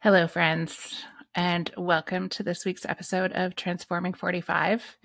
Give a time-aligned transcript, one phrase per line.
[0.00, 1.02] Hello, friends,
[1.34, 4.96] and welcome to this week's episode of Transforming 45.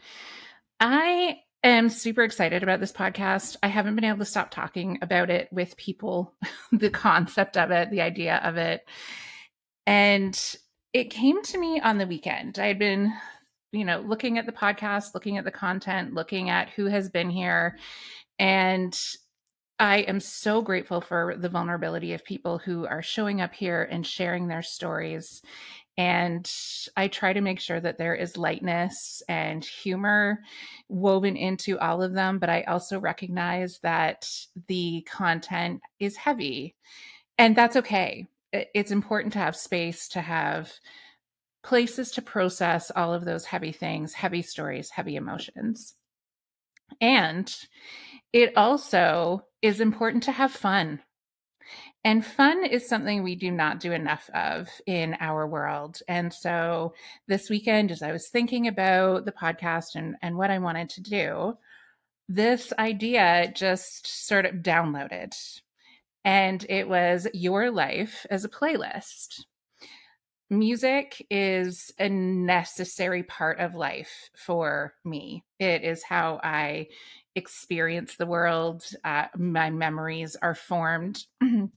[0.80, 3.56] I am super excited about this podcast.
[3.64, 6.36] I haven't been able to stop talking about it with people,
[6.72, 8.88] the concept of it, the idea of it.
[9.88, 10.40] And
[10.94, 12.60] it came to me on the weekend.
[12.60, 13.12] I had been,
[13.72, 17.32] you know, looking at the podcast, looking at the content, looking at who has been
[17.32, 17.80] here.
[18.38, 18.96] And
[19.84, 24.08] I am so grateful for the vulnerability of people who are showing up here and
[24.08, 25.42] sharing their stories.
[25.98, 26.50] And
[26.96, 30.40] I try to make sure that there is lightness and humor
[30.88, 32.40] woven into all of them.
[32.40, 34.26] But I also recognize that
[34.70, 36.76] the content is heavy,
[37.38, 38.28] and that's okay.
[38.54, 40.72] It's important to have space to have
[41.62, 45.96] places to process all of those heavy things, heavy stories, heavy emotions.
[47.02, 47.54] And
[48.32, 51.00] it also is important to have fun.
[52.04, 56.00] And fun is something we do not do enough of in our world.
[56.10, 56.94] And so
[57.28, 61.02] this weekend, as I was thinking about the podcast and, and what I wanted to
[61.02, 61.58] do,
[62.28, 65.34] this idea just sort of downloaded.
[66.26, 69.46] And it was your life as a playlist.
[70.50, 75.46] Music is a necessary part of life for me.
[75.58, 76.88] It is how I
[77.36, 78.86] experience the world.
[79.04, 81.24] Uh, my memories are formed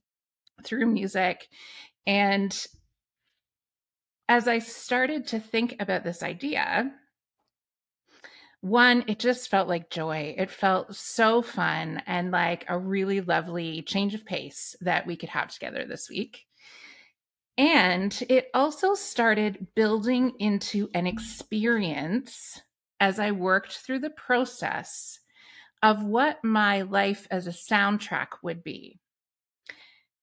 [0.65, 1.49] through music.
[2.07, 2.67] And
[4.29, 6.93] as I started to think about this idea,
[8.61, 10.35] one, it just felt like joy.
[10.37, 15.29] It felt so fun and like a really lovely change of pace that we could
[15.29, 16.47] have together this week.
[17.59, 22.61] And it also started building into an experience
[23.01, 25.21] as I worked through the process
[25.87, 28.99] of what my life as a soundtrack would be.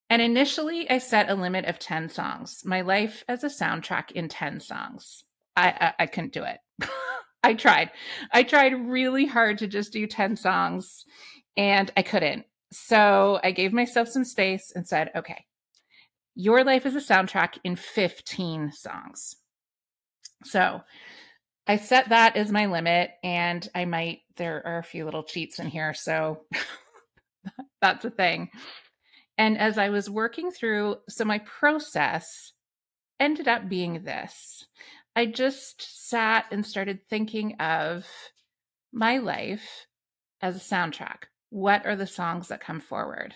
[0.09, 4.27] And initially, I set a limit of 10 songs, my life as a soundtrack in
[4.27, 5.23] 10 songs.
[5.55, 6.57] I, I, I couldn't do it.
[7.43, 7.91] I tried.
[8.33, 11.05] I tried really hard to just do 10 songs
[11.55, 12.45] and I couldn't.
[12.73, 15.45] So I gave myself some space and said, okay,
[16.35, 19.37] your life is a soundtrack in 15 songs.
[20.43, 20.81] So
[21.67, 25.59] I set that as my limit, and I might, there are a few little cheats
[25.59, 25.93] in here.
[25.93, 26.41] So
[27.81, 28.49] that's a thing.
[29.37, 32.53] And as I was working through, so my process
[33.19, 34.65] ended up being this
[35.15, 38.07] I just sat and started thinking of
[38.91, 39.85] my life
[40.41, 41.25] as a soundtrack.
[41.49, 43.35] What are the songs that come forward?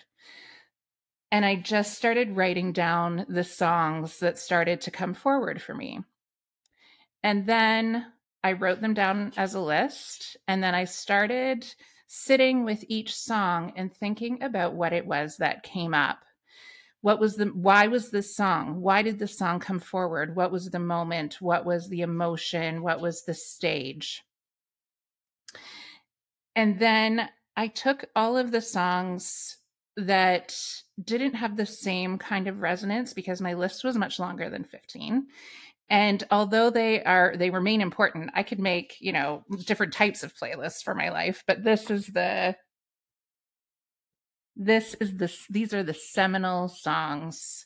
[1.30, 6.00] And I just started writing down the songs that started to come forward for me.
[7.22, 8.06] And then
[8.48, 10.38] I wrote them down as a list.
[10.48, 11.66] And then I started
[12.06, 16.20] sitting with each song and thinking about what it was that came up.
[17.02, 18.80] What was the, why was this song?
[18.80, 20.34] Why did the song come forward?
[20.34, 21.42] What was the moment?
[21.42, 22.82] What was the emotion?
[22.82, 24.24] What was the stage?
[26.56, 29.58] And then I took all of the songs
[29.98, 30.58] that
[31.04, 35.26] didn't have the same kind of resonance because my list was much longer than 15
[35.90, 40.34] and although they are they remain important i could make you know different types of
[40.34, 42.54] playlists for my life but this is the
[44.56, 47.64] this is this these are the seminal songs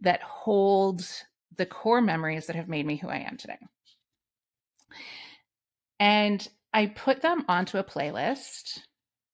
[0.00, 1.06] that hold
[1.56, 3.58] the core memories that have made me who i am today.
[6.00, 8.80] And i put them onto a playlist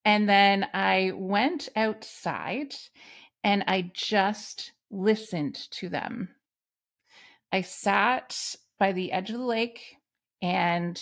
[0.05, 2.75] and then i went outside
[3.45, 6.29] and i just listened to them
[7.53, 9.97] I sat by the edge of the lake
[10.41, 11.01] and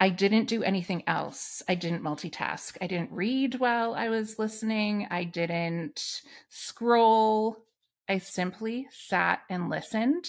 [0.00, 1.62] I didn't do anything else.
[1.68, 2.76] I didn't multitask.
[2.80, 5.06] I didn't read while I was listening.
[5.10, 7.64] I didn't scroll.
[8.08, 10.28] I simply sat and listened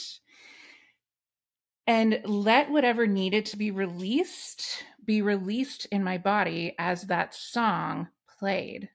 [1.87, 8.07] and let whatever needed to be released be released in my body as that song
[8.39, 8.89] played.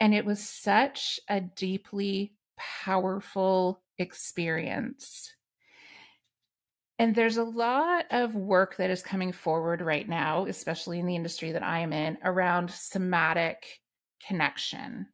[0.00, 5.32] And it was such a deeply powerful experience.
[6.98, 11.14] And there's a lot of work that is coming forward right now, especially in the
[11.14, 13.80] industry that I am in, around somatic
[14.26, 15.06] connection.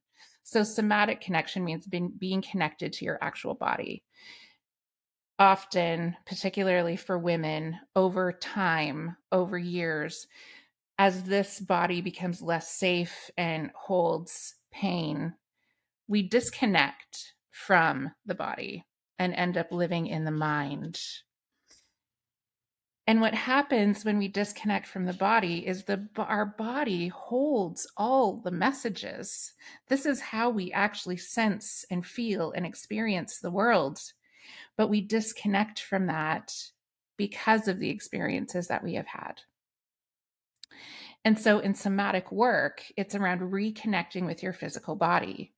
[0.44, 4.02] So, somatic connection means being, being connected to your actual body.
[5.38, 10.26] Often, particularly for women, over time, over years,
[10.98, 15.34] as this body becomes less safe and holds pain,
[16.06, 18.84] we disconnect from the body
[19.16, 21.00] and end up living in the mind.
[23.06, 28.38] And what happens when we disconnect from the body is the our body holds all
[28.38, 29.52] the messages.
[29.88, 34.00] This is how we actually sense and feel and experience the world.
[34.76, 36.52] But we disconnect from that
[37.16, 39.42] because of the experiences that we have had.
[41.24, 45.52] And so in somatic work, it's around reconnecting with your physical body.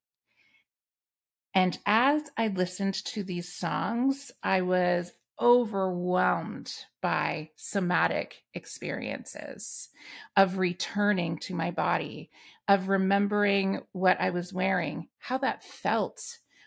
[1.57, 6.71] And as I listened to these songs, I was overwhelmed
[7.01, 9.89] by somatic experiences
[10.37, 12.31] of returning to my body,
[12.69, 16.21] of remembering what I was wearing, how that felt,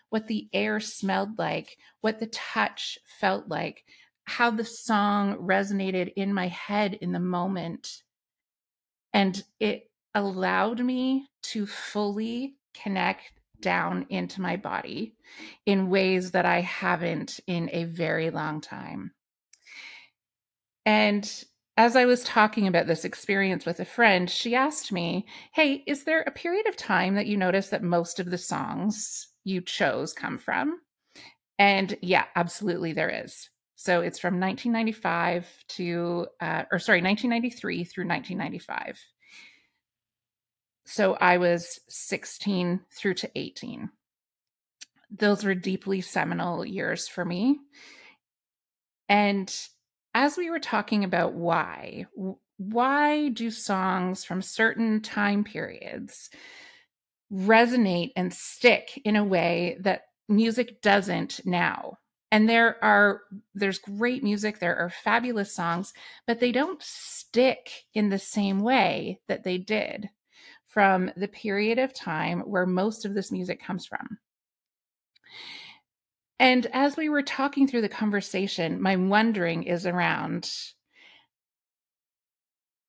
[0.08, 3.84] what the air smelled like, what the touch felt like,
[4.24, 8.02] how the song resonated in my head in the moment.
[9.12, 15.14] And it allowed me to fully connect down into my body
[15.66, 19.12] in ways that I haven't in a very long time.
[20.86, 21.30] And
[21.76, 26.04] as I was talking about this experience with a friend, she asked me, Hey, is
[26.04, 30.12] there a period of time that you notice that most of the songs you chose
[30.12, 30.80] come from?
[31.58, 33.48] And yeah, absolutely there is.
[33.76, 38.98] So it's from 1995 to, uh, or sorry, 1993 through 1995
[40.90, 43.90] so I was 16 through to 18.
[45.08, 47.60] Those were deeply seminal years for me.
[49.08, 49.54] And
[50.14, 52.06] as we were talking about why,
[52.56, 56.28] why do songs from certain time periods
[57.32, 61.98] resonate and stick in a way that music doesn't now?
[62.32, 63.20] And there are
[63.54, 65.92] there's great music, there are fabulous songs,
[66.26, 70.10] but they don't stick in the same way that they did
[70.70, 74.18] from the period of time where most of this music comes from.
[76.38, 80.50] And as we were talking through the conversation, my wondering is around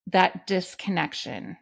[0.08, 1.58] that disconnection.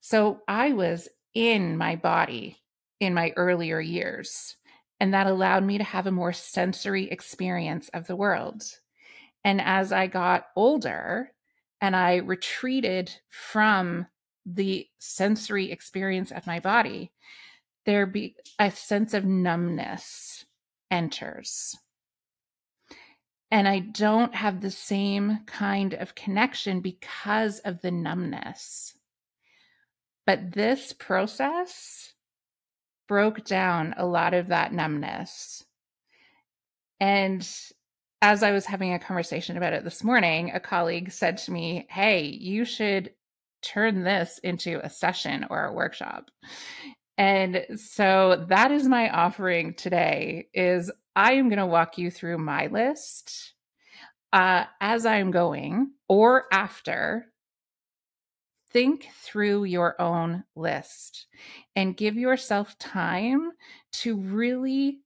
[0.00, 2.58] So I was in my body
[3.00, 4.56] in my earlier years,
[5.00, 8.62] and that allowed me to have a more sensory experience of the world.
[9.42, 11.32] And as I got older
[11.80, 14.06] and I retreated from
[14.46, 17.12] the sensory experience of my body,
[17.86, 20.44] there be a sense of numbness
[20.90, 21.76] enters.
[23.50, 28.94] And I don't have the same kind of connection because of the numbness.
[30.26, 32.14] But this process
[33.06, 35.64] broke down a lot of that numbness.
[36.98, 37.46] And
[38.22, 41.86] as I was having a conversation about it this morning, a colleague said to me,
[41.90, 43.10] Hey, you should
[43.64, 46.30] turn this into a session or a workshop.
[47.16, 52.38] And so that is my offering today is I am going to walk you through
[52.38, 53.54] my list
[54.32, 57.26] uh, as I'm going or after.
[58.72, 61.26] Think through your own list
[61.76, 63.52] and give yourself time
[63.92, 64.98] to really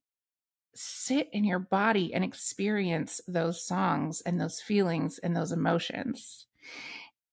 [0.73, 6.47] sit in your body and experience those songs and those feelings and those emotions.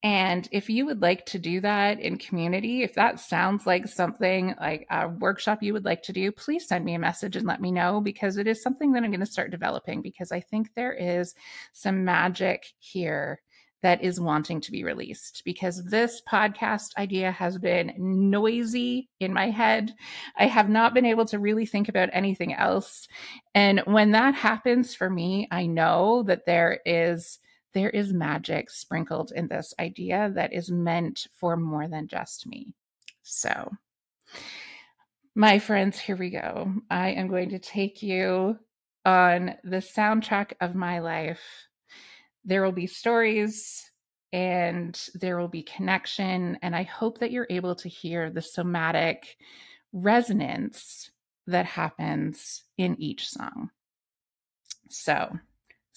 [0.03, 4.55] And if you would like to do that in community, if that sounds like something
[4.61, 7.61] like a workshop you would like to do, please send me a message and let
[7.61, 10.75] me know because it is something that I'm going to start developing because I think
[10.75, 11.35] there is
[11.73, 13.41] some magic here
[13.83, 19.51] that is wanting to be released because this podcast idea has been noisy in my
[19.51, 19.95] head.
[20.37, 23.07] I have not been able to really think about anything else.
[23.55, 27.39] And when that happens for me, I know that there is
[27.77, 32.73] there is magic sprinkled in this idea that is meant for more than just me.
[33.23, 33.71] So,
[35.35, 36.73] my friends, here we go.
[36.91, 38.59] I am going to take you
[39.05, 41.43] on the soundtrack of my life.
[42.47, 43.91] There will be stories
[44.33, 46.59] and there will be connection.
[46.63, 49.37] And I hope that you're able to hear the somatic
[49.93, 51.11] resonance
[51.47, 53.69] that happens in each song.
[54.89, 55.29] So,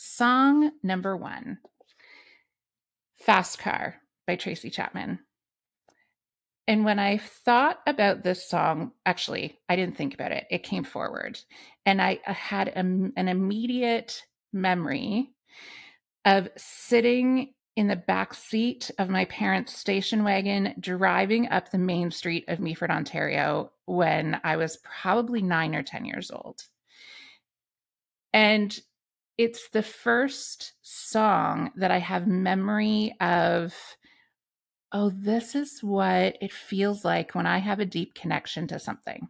[0.01, 1.57] Song number one
[3.29, 3.93] Fast Car
[4.25, 5.19] by Tracy Chapman.
[6.67, 10.47] And when I thought about this song, actually, I didn't think about it.
[10.49, 11.39] It came forward.
[11.85, 15.29] And I had a, an immediate memory
[16.25, 22.09] of sitting in the back seat of my parents' station wagon driving up the main
[22.09, 26.63] street of Meaford, Ontario when I was probably nine or 10 years old.
[28.33, 28.75] And
[29.39, 33.73] it's the first song that I have memory of.
[34.91, 39.29] Oh, this is what it feels like when I have a deep connection to something.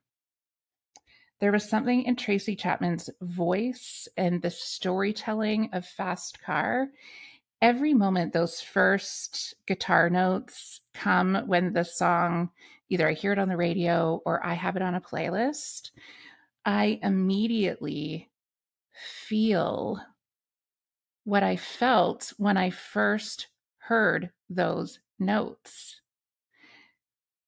[1.39, 6.89] There was something in Tracy Chapman's voice and the storytelling of Fast Car
[7.62, 12.50] every moment those first guitar notes come when the song
[12.89, 15.92] either I hear it on the radio or I have it on a playlist,
[16.66, 18.28] I immediately
[19.27, 20.01] feel
[21.24, 26.01] what I felt when I first heard those notes.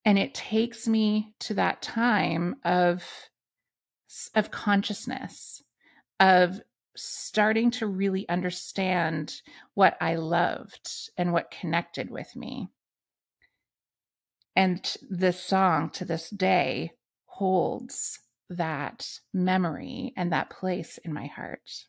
[0.06, 3.04] And it takes me to that time of
[4.36, 5.64] of consciousness
[6.20, 6.60] of
[6.98, 9.42] starting to really understand
[9.74, 12.70] what I loved and what connected with me.
[14.56, 16.92] And this song to this day
[17.26, 18.20] holds
[18.52, 21.86] that memory and that place in my heart.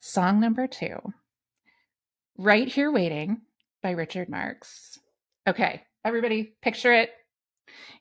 [0.00, 0.98] Song number two
[2.38, 3.42] Right Here Waiting
[3.82, 4.98] by Richard Marx.
[5.48, 7.10] Okay, everybody, picture it.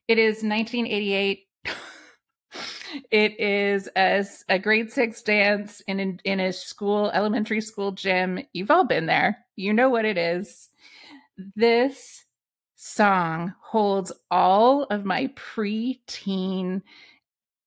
[0.08, 1.48] It is 1988
[3.12, 8.40] it is a, a grade six dance in a, in a school, elementary school gym.
[8.54, 9.40] You've all been there.
[9.56, 10.70] You know what it is.
[11.56, 12.24] This
[12.84, 16.82] song holds all of my preteen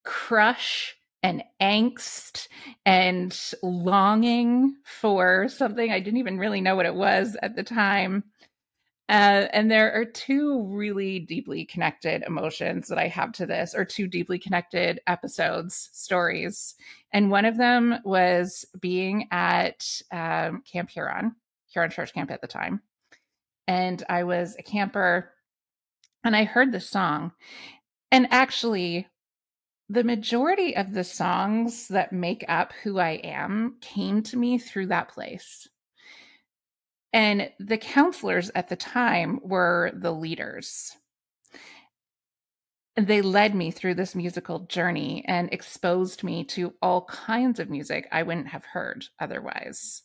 [0.02, 2.48] crush and angst
[2.84, 8.24] and longing for something I didn't even really know what it was at the time.
[9.08, 13.84] Uh, and there are two really deeply connected emotions that I have to this, or
[13.84, 16.74] two deeply connected episodes, stories.
[17.12, 21.36] And one of them was being at um, Camp Huron,
[21.68, 22.80] Huron Church Camp at the time.
[23.66, 25.30] And I was a camper
[26.24, 27.32] and I heard the song.
[28.10, 29.08] And actually,
[29.88, 34.86] the majority of the songs that make up who I am came to me through
[34.86, 35.68] that place.
[37.12, 40.92] And the counselors at the time were the leaders.
[42.96, 48.08] They led me through this musical journey and exposed me to all kinds of music
[48.10, 50.02] I wouldn't have heard otherwise.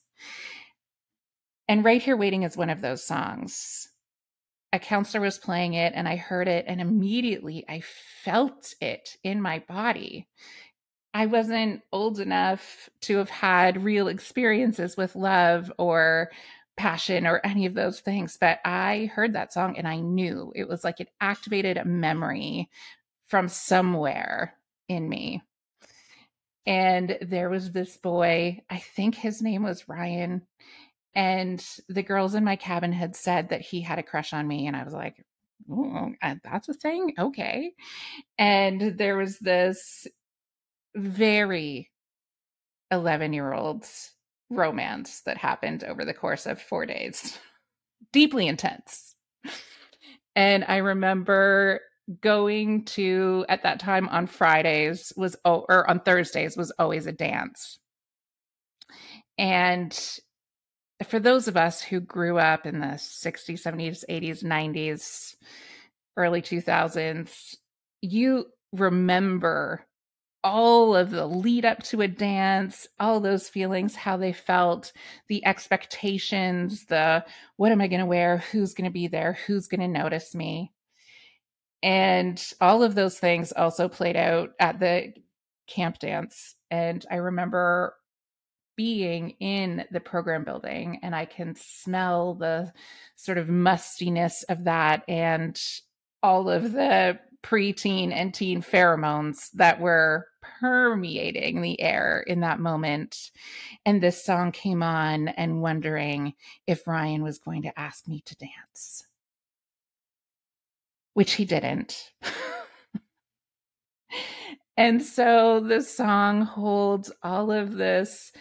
[1.69, 3.89] And Right Here Waiting is one of those songs.
[4.73, 7.83] A counselor was playing it and I heard it, and immediately I
[8.25, 10.27] felt it in my body.
[11.13, 16.31] I wasn't old enough to have had real experiences with love or
[16.75, 20.67] passion or any of those things, but I heard that song and I knew it
[20.67, 22.67] was like it activated a memory
[23.27, 24.55] from somewhere
[24.87, 25.43] in me.
[26.65, 30.47] And there was this boy, I think his name was Ryan,
[31.19, 34.67] and the girls in my cabin had said that he had a crush on me.
[34.67, 35.21] And I was like,
[35.69, 37.13] oh, that's a thing?
[37.19, 37.73] Okay.
[38.37, 40.07] And there was this
[40.95, 41.91] very
[42.89, 43.85] 11 year old
[44.49, 47.37] romance that happened over the course of four days.
[48.13, 49.13] Deeply intense.
[50.37, 51.81] And I remember
[52.21, 57.77] going to at that time on Fridays was or on Thursdays was always a dance.
[59.37, 59.93] And
[61.05, 65.35] for those of us who grew up in the 60s, 70s, 80s, 90s,
[66.17, 67.55] early 2000s,
[68.01, 69.85] you remember
[70.43, 74.93] all of the lead up to a dance, all those feelings, how they felt,
[75.27, 77.25] the expectations, the
[77.57, 80.33] what am I going to wear, who's going to be there, who's going to notice
[80.33, 80.71] me.
[81.81, 85.13] And all of those things also played out at the
[85.67, 86.55] camp dance.
[86.71, 87.95] And I remember
[88.79, 92.71] being in the program building and I can smell the
[93.17, 95.61] sort of mustiness of that and
[96.23, 100.27] all of the preteen and teen pheromones that were
[100.61, 103.31] permeating the air in that moment.
[103.85, 108.35] And this song came on, and wondering if Ryan was going to ask me to
[108.37, 109.05] dance,
[111.15, 112.13] which he didn't.
[114.77, 118.31] and so the song holds all of this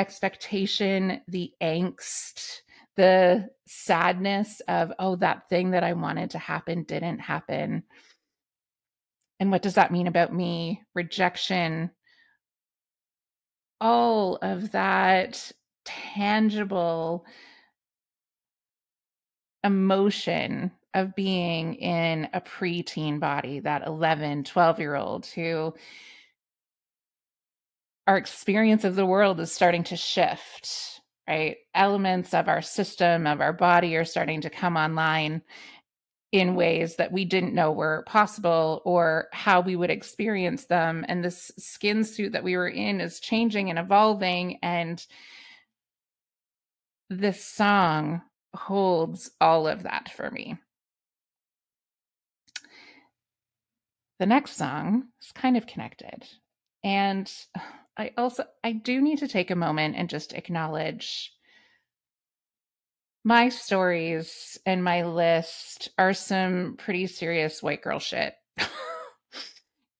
[0.00, 2.62] expectation, the angst,
[2.96, 7.84] the sadness of, oh, that thing that I wanted to happen didn't happen
[9.40, 10.82] and what does that mean about me?
[10.94, 11.90] Rejection,
[13.80, 15.50] all of that
[15.86, 17.24] tangible
[19.64, 25.74] emotion of being in a preteen body, that 11, 12 year old who
[28.10, 31.58] our experience of the world is starting to shift, right?
[31.76, 35.42] Elements of our system, of our body are starting to come online
[36.32, 41.04] in ways that we didn't know were possible or how we would experience them.
[41.06, 44.58] And this skin suit that we were in is changing and evolving.
[44.60, 45.06] And
[47.10, 48.22] this song
[48.56, 50.56] holds all of that for me.
[54.18, 56.26] The next song is kind of connected.
[56.82, 57.32] And
[58.00, 61.34] I also I do need to take a moment and just acknowledge
[63.22, 68.32] my stories and my list are some pretty serious white girl shit.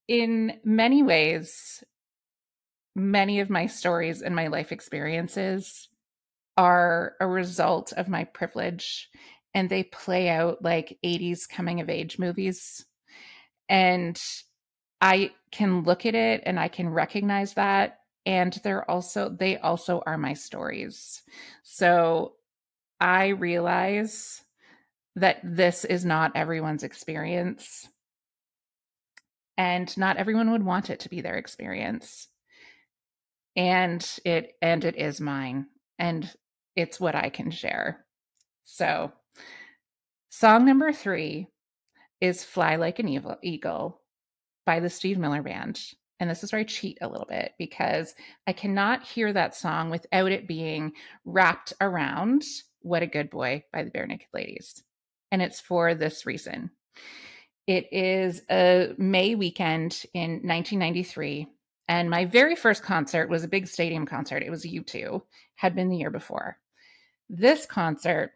[0.07, 1.83] In many ways,
[2.95, 5.87] many of my stories and my life experiences
[6.57, 9.09] are a result of my privilege
[9.53, 12.83] and they play out like 80s coming of age movies.
[13.69, 14.19] And
[14.99, 20.03] I can look at it and I can recognize that and they're also they also
[20.05, 21.23] are my stories.
[21.63, 22.33] So
[22.99, 24.43] I realize
[25.15, 27.87] that this is not everyone's experience.
[29.57, 32.27] And not everyone would want it to be their experience.
[33.55, 35.67] And it and it is mine.
[35.99, 36.31] And
[36.75, 38.05] it's what I can share.
[38.63, 39.11] So
[40.29, 41.47] song number three
[42.21, 44.00] is Fly Like an Evil Eagle
[44.71, 45.81] by the Steve Miller Band.
[46.21, 48.15] And this is where I cheat a little bit because
[48.47, 50.93] I cannot hear that song without it being
[51.25, 52.43] wrapped around
[52.79, 54.81] what a Good Boy by the Barenaked Ladies.
[55.29, 56.71] And it's for this reason.
[57.67, 61.47] It is a May weekend in 1993.
[61.89, 64.41] And my very first concert was a big stadium concert.
[64.41, 65.21] It was U2,
[65.55, 66.59] had been the year before.
[67.29, 68.31] This concert,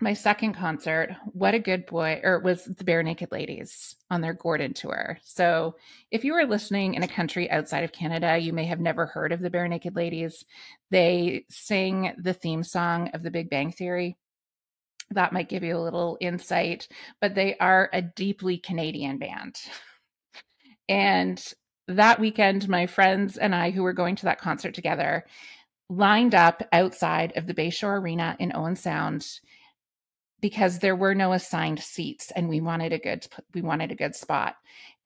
[0.00, 4.32] my second concert, What a Good Boy, or it was the Barenaked Ladies on their
[4.32, 5.18] Gordon tour.
[5.24, 5.74] So
[6.12, 9.32] if you are listening in a country outside of Canada, you may have never heard
[9.32, 10.44] of the Barenaked Ladies.
[10.90, 14.16] They sing the theme song of the Big Bang Theory.
[15.10, 16.86] That might give you a little insight,
[17.20, 19.56] but they are a deeply Canadian band.
[20.88, 21.42] And
[21.88, 25.24] that weekend, my friends and I, who were going to that concert together,
[25.90, 29.26] lined up outside of the Bayshore Arena in Owen Sound
[30.40, 34.14] because there were no assigned seats and we wanted a good we wanted a good
[34.14, 34.56] spot.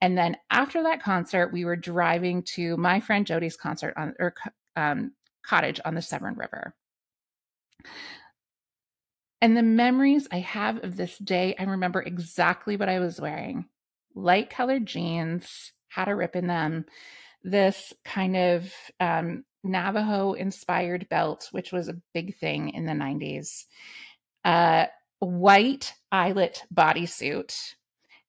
[0.01, 4.33] And then after that concert, we were driving to my friend Jody's concert on or
[4.75, 5.13] um,
[5.45, 6.75] cottage on the Severn River.
[9.41, 13.65] And the memories I have of this day, I remember exactly what I was wearing
[14.15, 16.85] light colored jeans, had a rip in them,
[17.43, 23.65] this kind of um, Navajo inspired belt, which was a big thing in the 90s,
[24.45, 24.85] uh,
[25.23, 27.75] white eyelet bodysuit,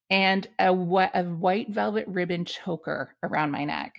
[0.09, 3.95] and a, a white velvet ribbon choker around my neck.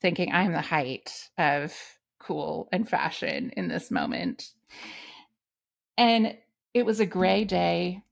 [0.00, 1.74] Thinking I'm the height of
[2.18, 4.52] cool and fashion in this moment.
[5.96, 6.36] And
[6.72, 8.02] it was a gray day.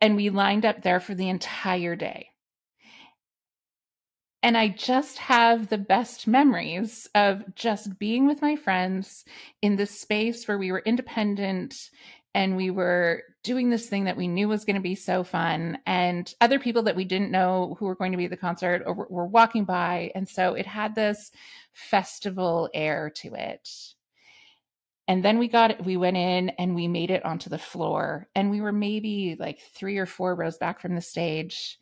[0.00, 2.29] And we lined up there for the entire day.
[4.42, 9.24] And I just have the best memories of just being with my friends
[9.60, 11.90] in this space where we were independent
[12.34, 15.78] and we were doing this thing that we knew was going to be so fun.
[15.84, 18.82] And other people that we didn't know who were going to be at the concert
[18.86, 20.12] or were walking by.
[20.14, 21.32] And so it had this
[21.72, 23.68] festival air to it.
[25.08, 28.28] And then we got it, we went in and we made it onto the floor.
[28.34, 31.78] And we were maybe like three or four rows back from the stage.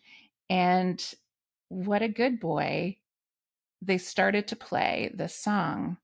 [0.49, 0.99] And
[1.68, 2.96] what a good boy,
[3.83, 5.98] they started to play this song.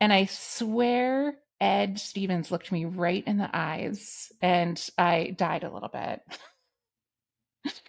[0.00, 5.72] And I swear Ed Stevens looked me right in the eyes and I died a
[5.72, 6.20] little bit.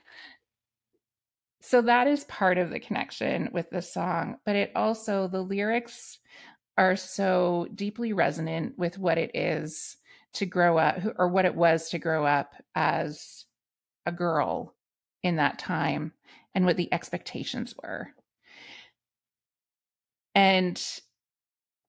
[1.62, 6.18] so that is part of the connection with the song, but it also, the lyrics
[6.78, 9.98] are so deeply resonant with what it is
[10.34, 13.46] to grow up or what it was to grow up as
[14.06, 14.76] a girl
[15.24, 16.14] in that time
[16.54, 18.10] and what the expectations were.
[20.36, 20.82] And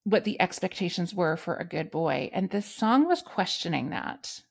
[0.05, 2.31] what the expectations were for a good boy.
[2.33, 4.43] And this song was questioning that.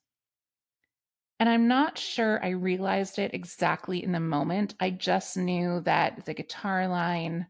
[1.40, 4.76] And I'm not sure I realized it exactly in the moment.
[4.80, 7.48] I just knew that the guitar line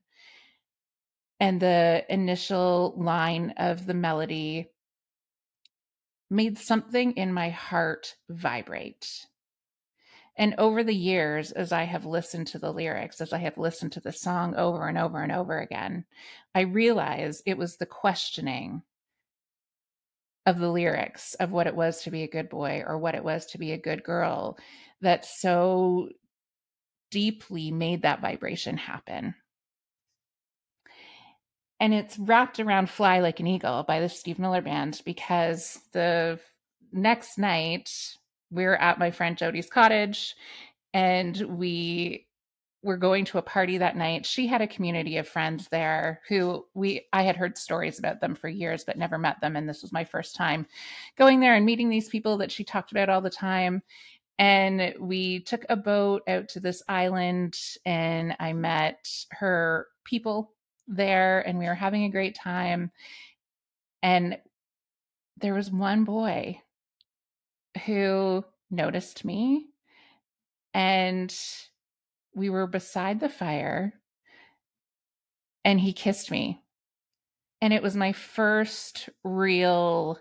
[1.39, 4.69] and the initial line of the melody
[6.29, 9.25] made something in my heart vibrate.
[10.39, 13.91] And over the years, as I have listened to the lyrics, as I have listened
[13.91, 16.05] to the song over and over and over again,
[16.55, 18.81] I realize it was the questioning
[20.45, 23.23] of the lyrics of what it was to be a good boy or what it
[23.23, 24.57] was to be a good girl
[25.01, 26.09] that so
[27.11, 29.35] deeply made that vibration happen.
[31.79, 36.39] and it's wrapped around Fly Like an Eagle by the Steve Miller Band because the
[36.91, 37.89] next night
[38.51, 40.35] we're at my friend Jody's cottage
[40.93, 42.25] and we
[42.81, 44.25] were going to a party that night.
[44.25, 48.35] She had a community of friends there who we I had heard stories about them
[48.35, 50.65] for years but never met them and this was my first time
[51.17, 53.81] going there and meeting these people that she talked about all the time.
[54.37, 60.53] And we took a boat out to this island and I met her people
[60.87, 62.91] there and we were having a great time.
[64.01, 64.37] And
[65.37, 66.61] there was one boy
[67.85, 69.67] who noticed me
[70.73, 71.35] and
[72.35, 73.93] we were beside the fire
[75.65, 76.61] and he kissed me.
[77.61, 80.17] And it was my first real,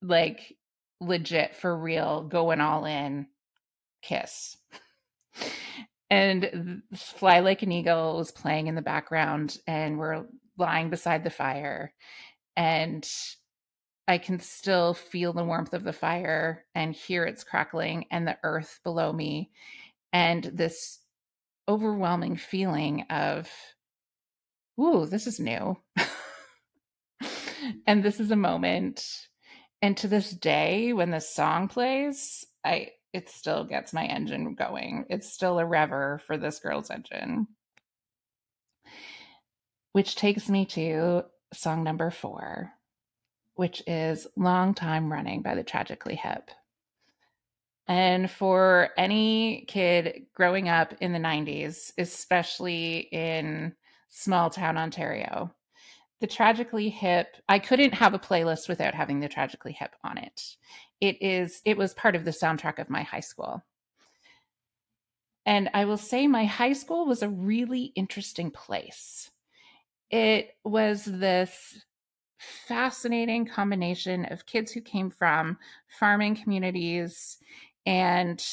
[0.00, 0.56] like,
[1.00, 3.26] legit for real, going all in
[4.02, 4.56] kiss.
[6.10, 11.30] and Fly Like an Eagle was playing in the background, and we're lying beside the
[11.30, 11.92] fire.
[12.56, 13.04] And
[14.06, 18.36] I can still feel the warmth of the fire and hear its crackling and the
[18.42, 19.50] earth below me.
[20.12, 21.00] And this
[21.68, 23.50] overwhelming feeling of,
[24.78, 25.76] ooh, this is new.
[27.86, 29.06] and this is a moment.
[29.80, 35.06] And to this day, when this song plays, I it still gets my engine going.
[35.08, 37.46] It's still a rever for this girl's engine.
[39.92, 42.72] Which takes me to song number four,
[43.54, 46.50] which is Long Time Running by the Tragically Hip.
[47.86, 53.74] And for any kid growing up in the 90s, especially in
[54.08, 55.54] small town Ontario,
[56.20, 60.56] the Tragically Hip, I couldn't have a playlist without having the Tragically Hip on it.
[61.00, 63.62] It is it was part of the soundtrack of my high school.
[65.44, 69.30] And I will say my high school was a really interesting place.
[70.10, 71.84] It was this
[72.66, 77.38] fascinating combination of kids who came from farming communities
[77.86, 78.44] and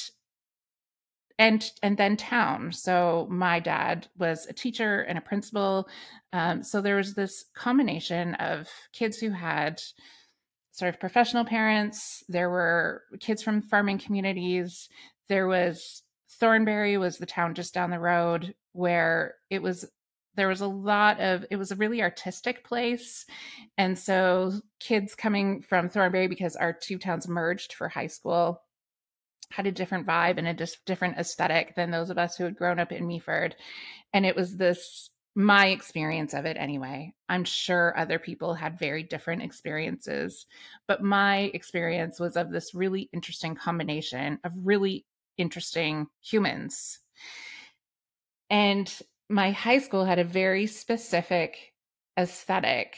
[1.40, 2.72] and and then town.
[2.72, 5.90] So my dad was a teacher and a principal.
[6.34, 9.82] Um, so there was this combination of kids who had
[10.72, 12.24] sort of professional parents.
[12.30, 14.88] There were kids from farming communities.
[15.30, 16.04] There was
[16.40, 19.86] thornbury was the town just down the road where it was
[20.36, 23.26] there was a lot of it was a really artistic place
[23.78, 28.62] and so kids coming from thornbury because our two towns merged for high school
[29.52, 32.56] had a different vibe and a just different aesthetic than those of us who had
[32.56, 33.54] grown up in Meaford.
[34.14, 37.14] And it was this my experience of it anyway.
[37.30, 40.46] I'm sure other people had very different experiences,
[40.88, 45.06] but my experience was of this really interesting combination of really
[45.38, 47.00] interesting humans.
[48.50, 48.94] And
[49.32, 51.74] my high school had a very specific
[52.18, 52.96] aesthetic,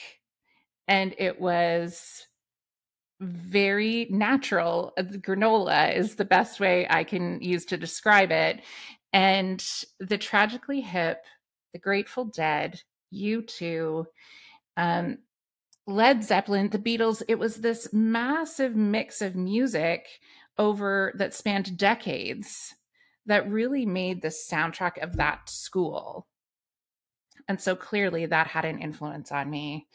[0.88, 2.28] and it was
[3.22, 4.94] very natural.
[4.98, 8.62] Uh, granola is the best way I can use to describe it.
[9.14, 9.64] And
[10.00, 11.24] the tragically hip,
[11.72, 12.82] the Grateful Dead,
[13.14, 14.06] U2,
[14.76, 15.20] um,
[15.86, 20.08] Led Zeppelin, the Beatles, it was this massive mix of music
[20.58, 22.74] over that spanned decades
[23.26, 26.28] that really made the soundtrack of that school.
[27.48, 29.88] And so clearly that had an influence on me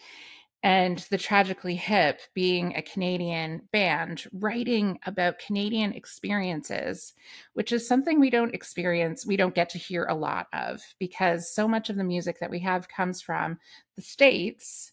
[0.63, 7.15] and the Tragically Hip being a Canadian band writing about Canadian experiences,
[7.53, 11.53] which is something we don't experience, we don't get to hear a lot of because
[11.53, 13.59] so much of the music that we have comes from
[13.95, 14.93] the States.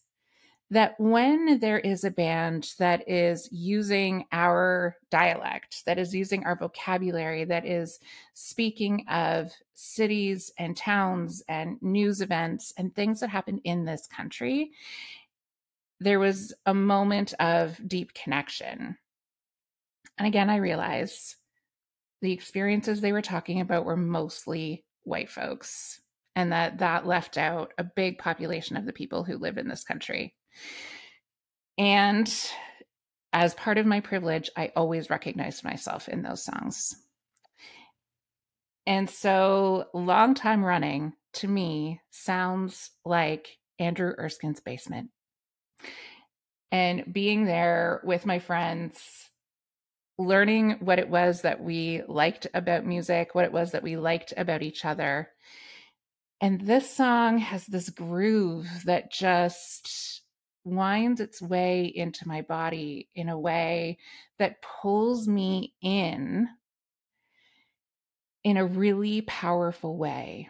[0.71, 6.55] That when there is a band that is using our dialect, that is using our
[6.55, 7.99] vocabulary, that is
[8.33, 14.71] speaking of cities and towns and news events and things that happen in this country,
[15.99, 18.97] there was a moment of deep connection.
[20.17, 21.35] And again, I realize
[22.21, 26.01] the experiences they were talking about were mostly white folks,
[26.35, 29.83] and that that left out a big population of the people who live in this
[29.83, 30.33] country.
[31.77, 32.31] And
[33.33, 36.95] as part of my privilege, I always recognized myself in those songs.
[38.87, 45.09] And so, long time running to me sounds like Andrew Erskine's basement
[46.71, 48.99] and being there with my friends
[50.17, 54.33] learning what it was that we liked about music, what it was that we liked
[54.37, 55.29] about each other.
[56.39, 60.21] And this song has this groove that just
[60.65, 63.97] winds its way into my body in a way
[64.39, 66.49] that pulls me in
[68.43, 70.49] in a really powerful way.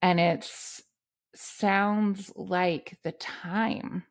[0.00, 0.82] And it's
[1.34, 4.04] sounds like the time.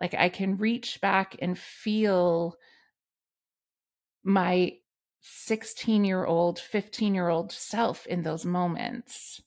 [0.00, 2.56] Like I can reach back and feel
[4.24, 4.72] my
[5.20, 9.42] 16 year old, 15 year old self in those moments.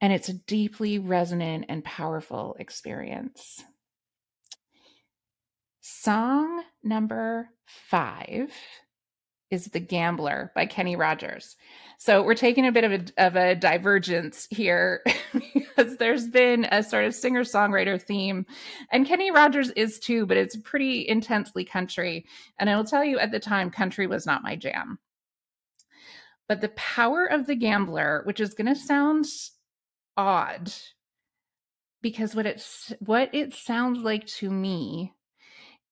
[0.00, 3.64] And it's a deeply resonant and powerful experience.
[5.80, 8.52] Song number five
[9.50, 11.56] is The Gambler by Kenny Rogers.
[11.98, 15.02] So we're taking a bit of a, of a divergence here
[15.54, 18.46] because there's been a sort of singer songwriter theme,
[18.92, 22.26] and Kenny Rogers is too, but it's pretty intensely country.
[22.58, 24.98] And I will tell you at the time, country was not my jam.
[26.48, 29.26] But the power of the gambler, which is going to sound
[30.18, 30.70] odd,
[32.02, 35.14] because what it's what it sounds like to me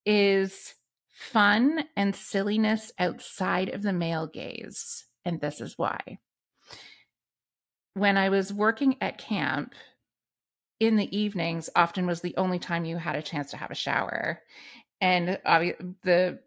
[0.04, 0.74] is
[1.10, 5.06] fun and silliness outside of the male gaze.
[5.24, 6.18] And this is why.
[7.94, 9.74] When I was working at camp,
[10.78, 13.74] in the evenings often was the only time you had a chance to have a
[13.74, 14.42] shower.
[15.00, 15.38] And
[16.02, 16.38] the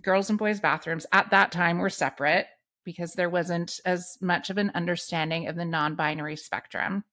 [0.00, 2.46] girls' and boys' bathrooms at that time were separate
[2.84, 7.04] because there wasn't as much of an understanding of the non binary spectrum.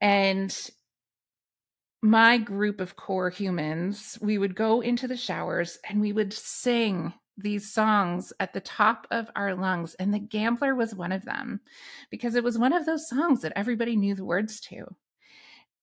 [0.00, 0.54] And
[2.02, 7.12] my group of core humans, we would go into the showers and we would sing
[7.38, 9.94] these songs at the top of our lungs.
[9.94, 11.60] And The Gambler was one of them
[12.10, 14.86] because it was one of those songs that everybody knew the words to.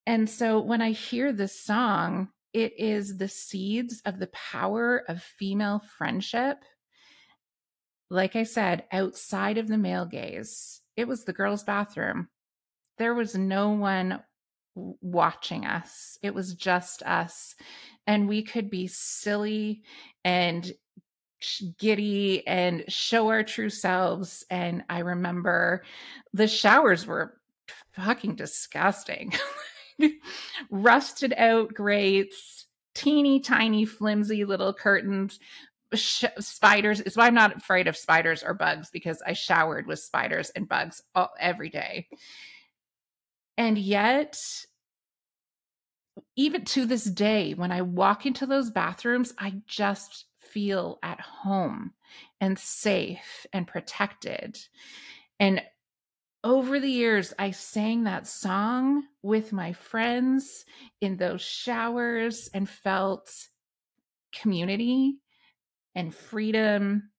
[0.05, 5.23] And so when I hear this song, it is the seeds of the power of
[5.23, 6.57] female friendship.
[8.09, 12.29] Like I said, outside of the male gaze, it was the girls' bathroom.
[12.97, 14.21] There was no one
[14.75, 16.17] watching us.
[16.21, 17.55] It was just us.
[18.07, 19.83] And we could be silly
[20.23, 20.71] and
[21.77, 24.45] giddy and show our true selves.
[24.49, 25.83] And I remember
[26.33, 27.37] the showers were
[27.91, 29.33] fucking disgusting.
[30.69, 35.39] Rusted out grates, teeny tiny, flimsy little curtains.
[35.93, 39.99] Sh- spiders is why I'm not afraid of spiders or bugs because I showered with
[39.99, 42.07] spiders and bugs all, every day.
[43.57, 44.39] And yet,
[46.35, 51.93] even to this day, when I walk into those bathrooms, I just feel at home
[52.41, 54.57] and safe and protected.
[55.39, 55.61] And
[56.43, 60.65] over the years, I sang that song with my friends
[60.99, 63.29] in those showers and felt
[64.33, 65.19] community
[65.95, 67.11] and freedom.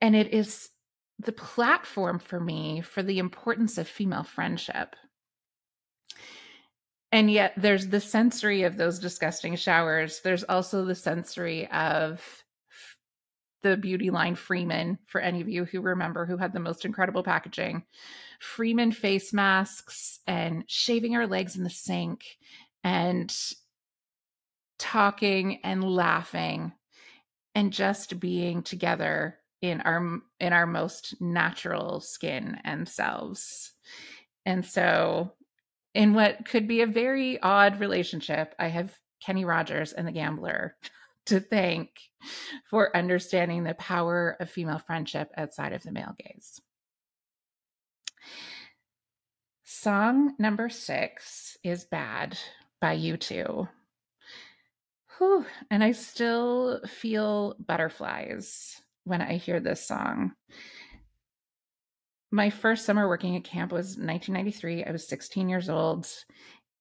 [0.00, 0.68] And it is
[1.18, 4.94] the platform for me for the importance of female friendship.
[7.12, 10.20] And yet there's the sensory of those disgusting showers.
[10.20, 12.44] There's also the sensory of
[13.62, 17.22] the beauty line Freeman, for any of you who remember who had the most incredible
[17.22, 17.84] packaging.
[18.38, 22.24] Freeman face masks and shaving our legs in the sink
[22.84, 23.34] and
[24.78, 26.72] talking and laughing
[27.54, 33.72] and just being together in our in our most natural skin and selves.
[34.44, 35.32] And so
[35.94, 40.76] in what could be a very odd relationship, I have Kenny Rogers and the gambler
[41.26, 41.90] to thank
[42.70, 46.60] for understanding the power of female friendship outside of the male gaze.
[49.64, 52.38] Song number six is Bad
[52.80, 53.68] by U2.
[55.18, 60.32] Whew, and I still feel butterflies when I hear this song.
[62.32, 64.84] My first summer working at camp was 1993.
[64.84, 66.08] I was 16 years old.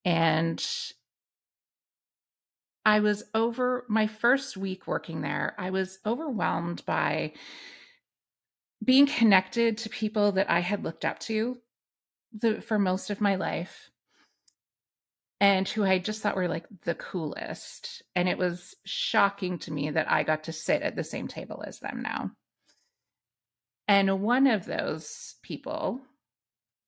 [0.03, 0.65] And
[2.83, 5.55] I was over my first week working there.
[5.57, 7.33] I was overwhelmed by
[8.83, 11.57] being connected to people that I had looked up to
[12.33, 13.89] the, for most of my life
[15.45, 18.01] and who I just thought were like the coolest.
[18.15, 21.63] And it was shocking to me that I got to sit at the same table
[21.67, 22.31] as them now.
[23.87, 26.01] And one of those people,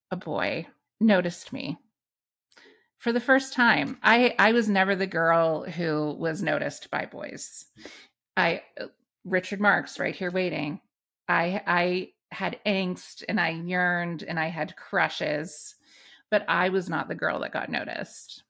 [0.10, 0.66] a boy,
[1.00, 1.78] noticed me
[2.98, 4.00] for the first time.
[4.02, 7.64] I I was never the girl who was noticed by boys.
[8.36, 8.64] I
[9.24, 10.82] Richard Marx right here waiting.
[11.28, 15.76] I I had angst and I yearned and I had crushes,
[16.32, 18.42] but I was not the girl that got noticed.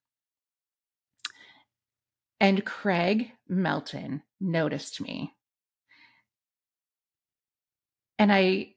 [2.40, 5.34] And Craig Melton noticed me.
[8.20, 8.76] And I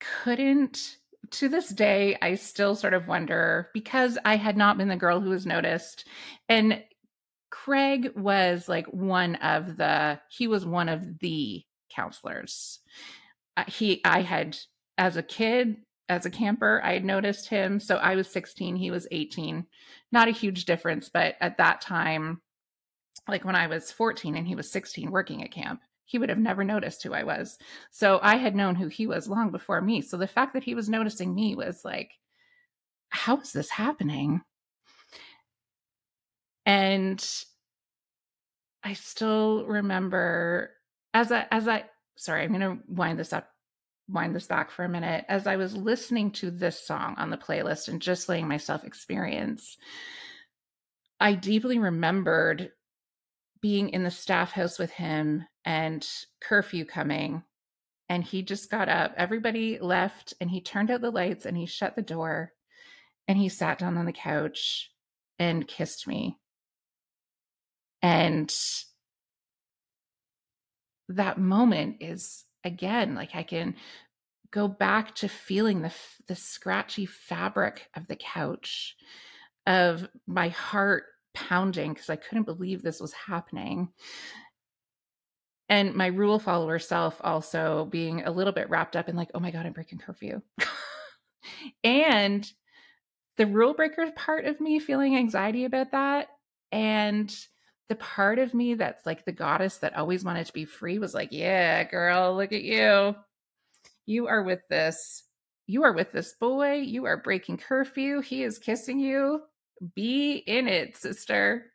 [0.00, 0.96] couldn't
[1.30, 5.20] to this day, I still sort of wonder because I had not been the girl
[5.20, 6.06] who was noticed.
[6.48, 6.82] And
[7.50, 11.64] Craig was like one of the, he was one of the
[11.94, 12.80] counselors.
[13.56, 14.58] Uh, he, I had,
[14.98, 15.76] as a kid,
[16.08, 16.80] as a camper.
[16.84, 17.80] I had noticed him.
[17.80, 19.66] So I was 16, he was 18.
[20.10, 22.42] Not a huge difference, but at that time,
[23.28, 26.38] like when I was 14 and he was 16 working at camp, he would have
[26.38, 27.58] never noticed who I was.
[27.90, 30.02] So I had known who he was long before me.
[30.02, 32.12] So the fact that he was noticing me was like,
[33.08, 34.42] how is this happening?
[36.66, 37.24] And
[38.82, 40.70] I still remember
[41.14, 41.84] as I as I
[42.16, 43.48] sorry, I'm going to wind this up
[44.08, 47.36] wind this back for a minute as I was listening to this song on the
[47.36, 49.76] playlist and just letting myself experience
[51.20, 52.72] I deeply remembered
[53.62, 56.06] being in the staff house with him and
[56.42, 57.42] curfew coming
[58.08, 61.64] and he just got up everybody left and he turned out the lights and he
[61.64, 62.52] shut the door
[63.26, 64.90] and he sat down on the couch
[65.38, 66.38] and kissed me.
[68.02, 68.52] And
[71.08, 73.74] that moment is again like i can
[74.50, 75.92] go back to feeling the
[76.26, 78.96] the scratchy fabric of the couch
[79.66, 83.88] of my heart pounding because i couldn't believe this was happening
[85.68, 89.40] and my rule follower self also being a little bit wrapped up in like oh
[89.40, 90.40] my god i'm breaking curfew
[91.84, 92.52] and
[93.36, 96.28] the rule breaker part of me feeling anxiety about that
[96.70, 97.34] and
[97.92, 101.12] the part of me that's like the goddess that always wanted to be free was
[101.12, 103.14] like, yeah, girl, look at you.
[104.06, 105.24] You are with this.
[105.66, 106.76] You are with this boy.
[106.76, 108.20] You are breaking curfew.
[108.22, 109.42] He is kissing you.
[109.94, 111.66] Be in it, sister.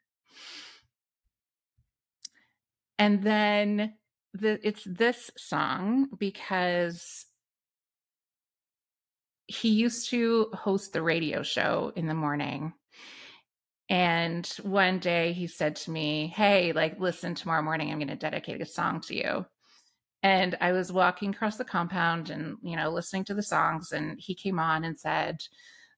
[3.00, 3.93] And then
[4.34, 7.26] the it's this song because
[9.48, 12.74] he used to host the radio show in the morning
[13.89, 18.15] and one day he said to me, Hey, like, listen, tomorrow morning I'm going to
[18.15, 19.46] dedicate a song to you.
[20.24, 23.91] And I was walking across the compound and, you know, listening to the songs.
[23.93, 25.38] And he came on and said,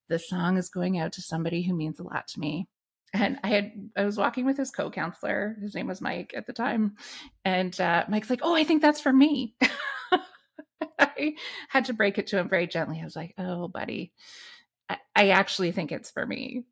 [0.10, 2.68] This song is going out to somebody who means a lot to me.
[3.14, 5.58] And I had, I was walking with his co counselor.
[5.62, 6.96] His name was Mike at the time.
[7.46, 9.56] And uh, Mike's like, Oh, I think that's for me.
[11.00, 11.36] I
[11.70, 13.00] had to break it to him very gently.
[13.00, 14.14] I was like, Oh, buddy,
[14.90, 16.66] I, I actually think it's for me.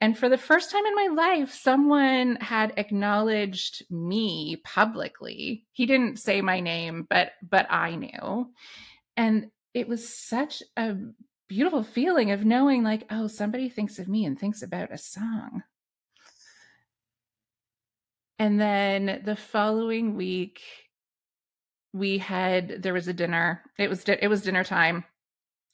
[0.00, 5.66] And for the first time in my life, someone had acknowledged me publicly.
[5.72, 8.50] He didn't say my name, but but I knew.
[9.16, 10.96] And it was such a
[11.50, 15.64] beautiful feeling of knowing like, oh, somebody thinks of me and thinks about a song.
[18.38, 20.60] And then the following week
[21.92, 23.62] we had there was a dinner.
[23.76, 25.04] It was it was dinner time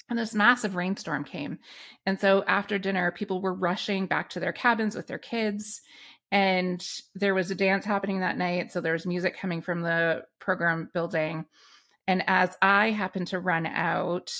[0.08, 1.58] and this massive rainstorm came.
[2.06, 5.82] And so after dinner, people were rushing back to their cabins with their kids.
[6.32, 6.84] And
[7.14, 8.72] there was a dance happening that night.
[8.72, 11.44] So there was music coming from the program building.
[12.08, 14.32] And as I happened to run out,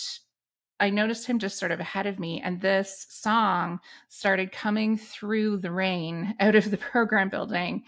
[0.79, 2.41] I noticed him just sort of ahead of me.
[2.41, 7.85] And this song started coming through the rain out of the program building.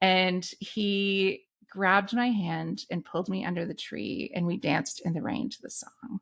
[0.00, 4.32] And he grabbed my hand and pulled me under the tree.
[4.34, 6.20] And we danced in the rain to the song.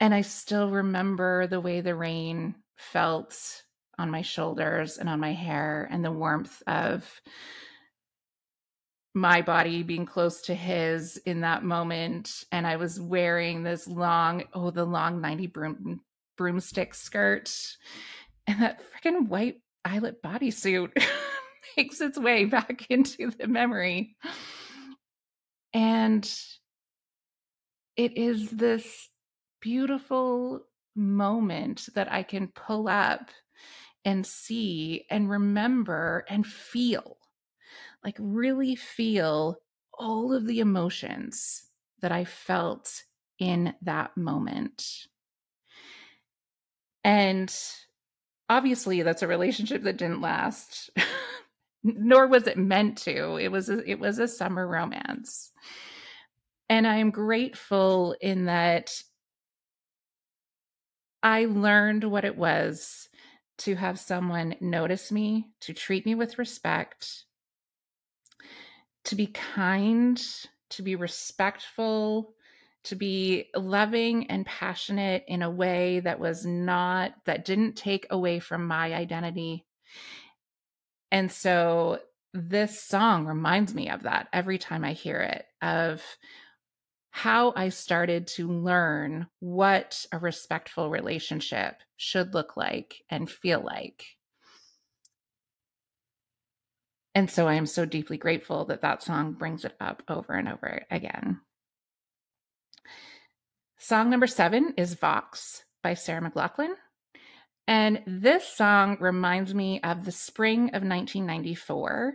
[0.00, 3.62] And I still remember the way the rain felt
[3.98, 7.20] on my shoulders and on my hair and the warmth of
[9.14, 14.44] my body being close to his in that moment and i was wearing this long
[14.52, 16.00] oh the long 90 broom
[16.36, 17.50] broomstick skirt
[18.46, 20.90] and that freaking white eyelet bodysuit
[21.76, 24.16] makes its way back into the memory
[25.72, 26.30] and
[27.96, 29.08] it is this
[29.60, 30.62] beautiful
[30.94, 33.30] moment that I can pull up
[34.04, 37.17] and see and remember and feel.
[38.04, 39.56] Like, really feel
[39.92, 41.64] all of the emotions
[42.00, 43.02] that I felt
[43.38, 45.06] in that moment.
[47.04, 47.54] And
[48.48, 50.90] obviously, that's a relationship that didn't last.
[51.84, 55.52] nor was it meant to it was a, it was a summer romance
[56.68, 58.90] and i am grateful in that
[61.22, 63.08] I learned what it was
[63.58, 67.24] to have someone notice me, to treat me with respect,
[69.08, 70.22] to be kind,
[70.68, 72.34] to be respectful,
[72.84, 78.38] to be loving and passionate in a way that was not, that didn't take away
[78.38, 79.64] from my identity.
[81.10, 82.00] And so
[82.34, 86.02] this song reminds me of that every time I hear it of
[87.10, 94.04] how I started to learn what a respectful relationship should look like and feel like.
[97.14, 100.48] And so I am so deeply grateful that that song brings it up over and
[100.48, 101.40] over again.
[103.78, 106.74] Song number seven is Vox by Sarah McLachlan.
[107.66, 112.14] And this song reminds me of the spring of 1994.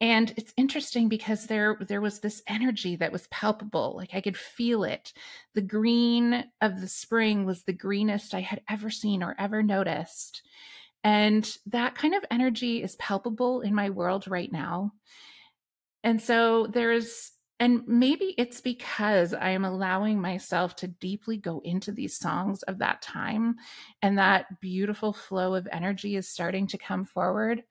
[0.00, 3.94] And it's interesting because there there was this energy that was palpable.
[3.96, 5.12] Like I could feel it.
[5.54, 10.42] The green of the spring was the greenest I had ever seen or ever noticed.
[11.04, 14.92] And that kind of energy is palpable in my world right now.
[16.02, 17.30] And so there's
[17.60, 22.78] and maybe it's because I am allowing myself to deeply go into these songs of
[22.78, 23.56] that time
[24.02, 27.62] and that beautiful flow of energy is starting to come forward.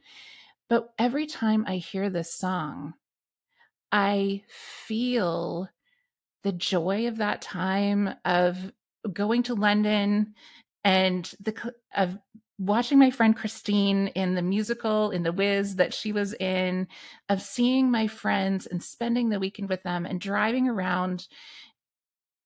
[0.70, 2.94] But every time I hear this song,
[3.92, 5.68] I feel
[6.44, 8.72] the joy of that time of
[9.12, 10.34] going to London
[10.86, 12.18] and the of
[12.60, 16.88] watching my friend Christine in the musical in the Wiz that she was in,
[17.30, 21.28] of seeing my friends and spending the weekend with them and driving around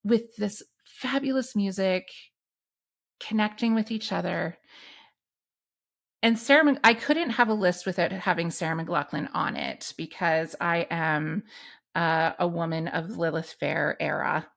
[0.04, 2.10] with this fabulous music,
[3.20, 4.58] connecting with each other.
[6.24, 10.88] And Sarah, I couldn't have a list without having Sarah McLachlan on it because I
[10.90, 11.44] am
[11.96, 14.48] uh, a woman of Lilith Fair era.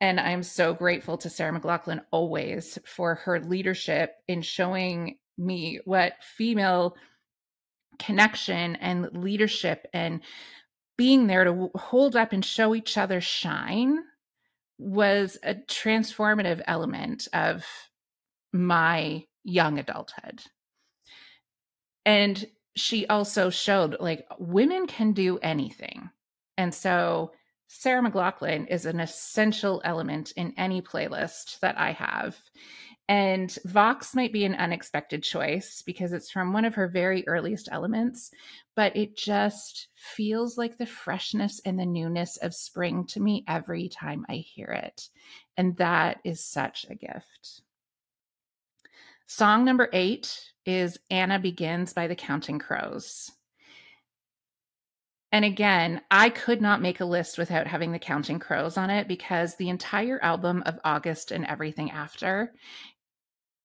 [0.00, 6.12] And I'm so grateful to Sarah McLachlan always for her leadership in showing me what
[6.22, 6.96] female
[7.98, 10.20] connection and leadership and
[10.98, 13.98] being there to hold up and show each other shine
[14.78, 17.64] was a transformative element of
[18.52, 20.42] my young adulthood.
[22.04, 26.10] And she also showed like women can do anything.
[26.58, 27.32] And so
[27.68, 32.36] Sarah McLachlan is an essential element in any playlist that I have.
[33.08, 37.68] And Vox might be an unexpected choice because it's from one of her very earliest
[37.70, 38.32] elements,
[38.74, 43.88] but it just feels like the freshness and the newness of spring to me every
[43.88, 45.08] time I hear it.
[45.56, 47.62] And that is such a gift.
[49.28, 53.30] Song number eight is Anna Begins by the Counting Crows.
[55.36, 59.06] And again, I could not make a list without having the Counting Crows on it
[59.06, 62.54] because the entire album of August and everything after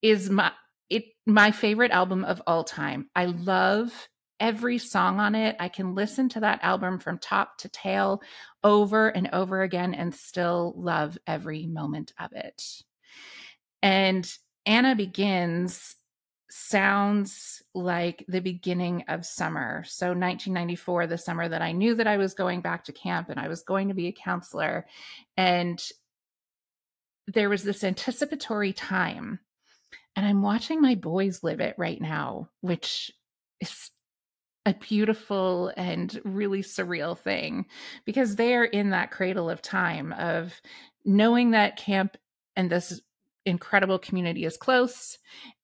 [0.02, 0.52] is my
[0.90, 3.10] it my favorite album of all time.
[3.16, 5.56] I love every song on it.
[5.62, 8.22] I can listen to that album from top to tail
[8.66, 12.84] over and over again and still love every moment of it.
[13.82, 14.30] And
[14.66, 15.96] Anna begins
[16.52, 19.84] sounds like the beginning of summer.
[19.86, 23.40] So 1994, the summer that I knew that I was going back to camp and
[23.40, 24.86] I was going to be a counselor.
[25.38, 25.82] And
[27.28, 29.40] there was this anticipatory time.
[30.16, 33.12] And I'm watching my boys live it right now, which
[33.62, 33.92] is
[34.66, 37.66] a beautiful and really surreal thing
[38.06, 40.62] because they're in that cradle of time of
[41.06, 42.18] knowing that camp
[42.56, 43.02] and this
[43.46, 45.18] incredible community is close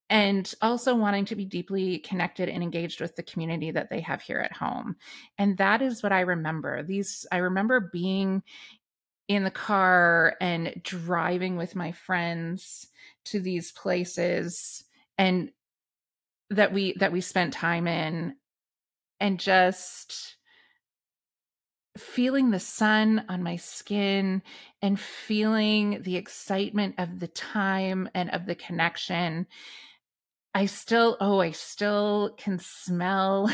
[0.09, 4.21] and also wanting to be deeply connected and engaged with the community that they have
[4.21, 4.95] here at home.
[5.37, 6.83] And that is what I remember.
[6.83, 8.43] These, I remember being
[9.27, 12.87] in the car and driving with my friends
[13.25, 14.85] to these places
[15.17, 15.51] and
[16.49, 18.33] that we that we spent time in
[19.19, 20.37] and just
[21.97, 24.41] feeling the sun on my skin
[24.81, 29.47] and feeling the excitement of the time and of the connection
[30.57, 33.47] I still, oh, I still can smell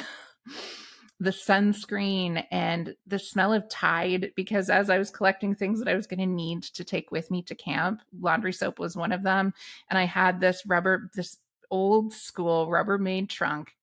[1.19, 5.95] the sunscreen and the smell of Tide because as I was collecting things that I
[5.95, 9.21] was going to need to take with me to camp, laundry soap was one of
[9.21, 9.53] them.
[9.89, 11.39] And I had this rubber, this
[11.69, 13.73] old school Rubbermaid trunk,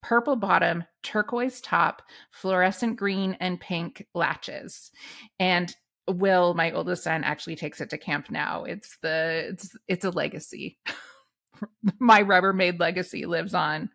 [0.00, 4.92] purple bottom, turquoise top, fluorescent green and pink latches.
[5.40, 5.74] And
[6.06, 8.62] Will, my oldest son, actually takes it to camp now.
[8.62, 10.78] It's the it's it's a legacy.
[11.98, 13.90] my Rubbermaid legacy lives on.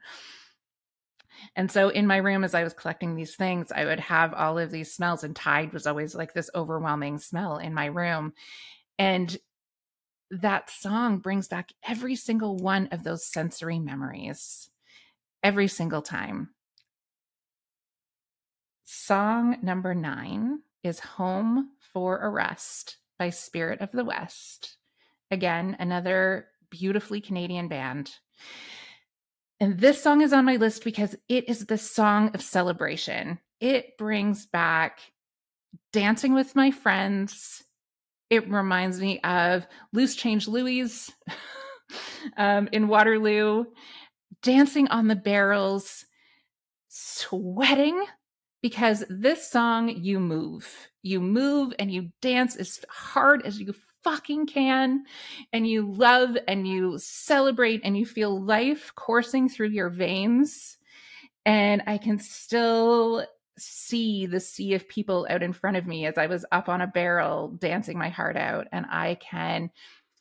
[1.56, 4.58] And so in my room, as I was collecting these things, I would have all
[4.58, 8.34] of these smells, and Tide was always like this overwhelming smell in my room.
[8.98, 9.38] And
[10.32, 14.70] that song brings back every single one of those sensory memories,
[15.44, 16.50] every single time.
[18.86, 24.78] Song number nine is Home for a Rest by Spirit of the West.
[25.32, 28.12] Again, another beautifully Canadian band.
[29.60, 33.40] And this song is on my list because it is the song of celebration.
[33.60, 35.00] It brings back
[35.92, 37.64] dancing with my friends.
[38.30, 41.12] It reminds me of Loose Change Louie's
[42.38, 43.66] um, in Waterloo,
[44.44, 46.06] dancing on the barrels,
[46.88, 48.02] sweating
[48.62, 50.90] because this song, you move.
[51.02, 55.04] You move and you dance as hard as you fucking can.
[55.54, 60.78] And you love and you celebrate and you feel life coursing through your veins.
[61.46, 63.26] And I can still
[63.58, 66.82] see the sea of people out in front of me as I was up on
[66.82, 68.68] a barrel dancing my heart out.
[68.72, 69.72] And I can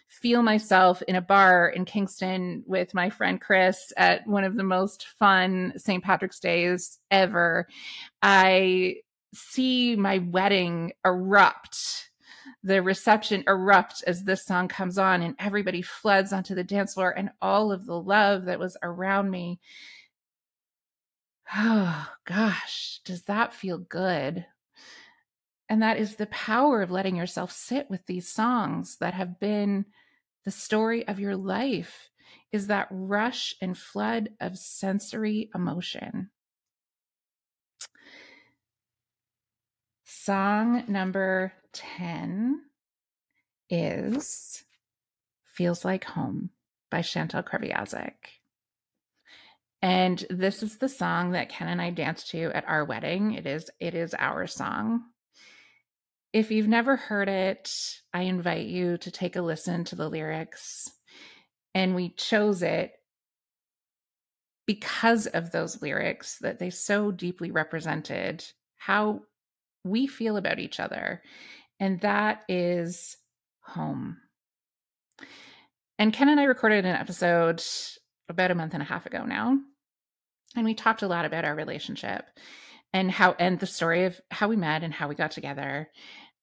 [0.09, 4.65] feel myself in a bar in Kingston with my friend Chris at one of the
[4.65, 6.03] most fun St.
[6.03, 7.69] Patrick's Days ever.
[8.23, 8.97] I
[9.35, 12.08] see my wedding erupt,
[12.63, 17.11] the reception erupt as this song comes on, and everybody floods onto the dance floor,
[17.17, 19.61] and all of the love that was around me.
[21.55, 24.47] Oh gosh, does that feel good?
[25.69, 29.85] And that is the power of letting yourself sit with these songs that have been
[30.45, 32.09] the story of your life
[32.53, 36.31] is that rush and flood of sensory emotion.
[40.05, 41.53] Song number
[41.97, 42.61] 10
[43.71, 44.65] is
[45.45, 46.51] Feels Like Home
[46.91, 48.15] by Chantal Kreviazuk.
[49.81, 53.35] And this is the song that Ken and I danced to at our wedding.
[53.35, 55.05] It is it is our song.
[56.33, 57.73] If you've never heard it,
[58.13, 60.91] I invite you to take a listen to the lyrics.
[61.75, 62.93] And we chose it
[64.67, 68.45] because of those lyrics that they so deeply represented
[68.77, 69.23] how
[69.85, 71.23] we feel about each other.
[71.81, 73.17] And that is
[73.63, 74.19] home.
[75.99, 77.63] And Ken and I recorded an episode
[78.29, 79.59] about a month and a half ago now.
[80.57, 82.25] And we talked a lot about our relationship
[82.93, 85.89] and how and the story of how we met and how we got together.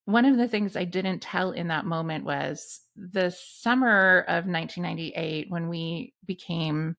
[0.05, 5.49] One of the things I didn't tell in that moment was the summer of 1998
[5.49, 6.95] when we became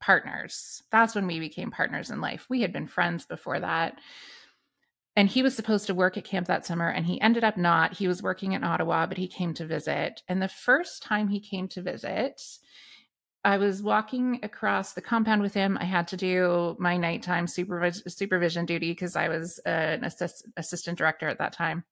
[0.00, 0.82] partners.
[0.90, 2.46] That's when we became partners in life.
[2.50, 3.98] We had been friends before that.
[5.14, 7.94] And he was supposed to work at camp that summer and he ended up not.
[7.94, 10.22] He was working in Ottawa, but he came to visit.
[10.28, 12.40] And the first time he came to visit,
[13.44, 15.76] I was walking across the compound with him.
[15.80, 20.46] I had to do my nighttime supervis- supervision duty because I was uh, an assist-
[20.56, 21.84] assistant director at that time.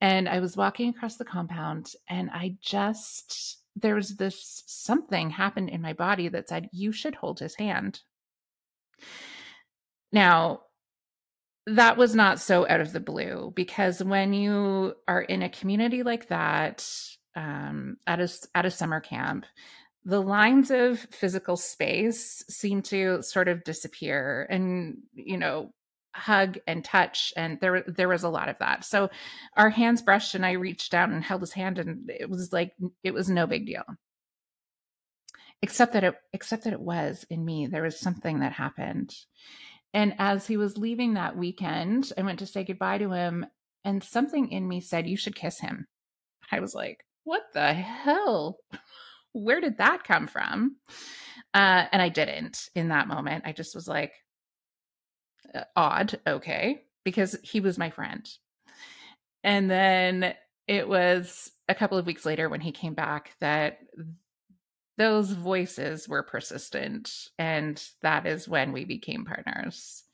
[0.00, 5.70] And I was walking across the compound, and I just, there was this something happened
[5.70, 8.00] in my body that said, You should hold his hand.
[10.12, 10.60] Now,
[11.74, 16.02] that was not so out of the blue because when you are in a community
[16.02, 16.88] like that,
[17.34, 19.46] um, at a at a summer camp,
[20.04, 25.72] the lines of physical space seem to sort of disappear and you know
[26.14, 28.84] hug and touch and there there was a lot of that.
[28.84, 29.10] So
[29.56, 32.72] our hands brushed and i reached out and held his hand and it was like
[33.04, 33.84] it was no big deal.
[35.62, 39.14] Except that it except that it was in me there was something that happened
[39.94, 43.46] and as he was leaving that weekend i went to say goodbye to him
[43.84, 45.86] and something in me said you should kiss him
[46.52, 48.58] i was like what the hell
[49.32, 50.76] where did that come from?
[51.54, 53.44] Uh, and I didn't in that moment.
[53.46, 54.12] I just was like,
[55.54, 58.28] uh, odd, okay, because he was my friend.
[59.44, 60.34] And then
[60.66, 63.78] it was a couple of weeks later when he came back that
[64.98, 67.10] those voices were persistent.
[67.38, 70.04] And that is when we became partners.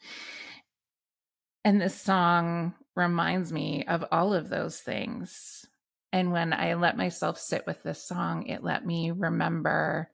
[1.65, 5.67] And this song reminds me of all of those things
[6.15, 10.13] and when I let myself sit with this song, it let me remember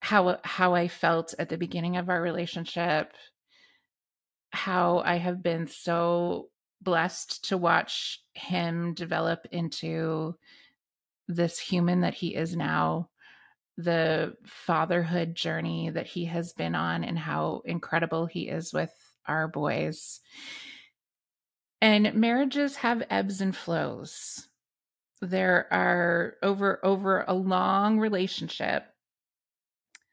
[0.00, 3.14] how how I felt at the beginning of our relationship,
[4.50, 6.50] how I have been so
[6.82, 10.36] blessed to watch him develop into
[11.28, 13.08] this human that he is now,
[13.76, 18.92] the fatherhood journey that he has been on, and how incredible he is with
[19.26, 20.20] our boys.
[21.80, 24.48] And marriages have ebbs and flows.
[25.20, 28.84] There are over over a long relationship.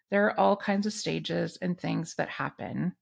[0.09, 2.95] There are all kinds of stages and things that happen.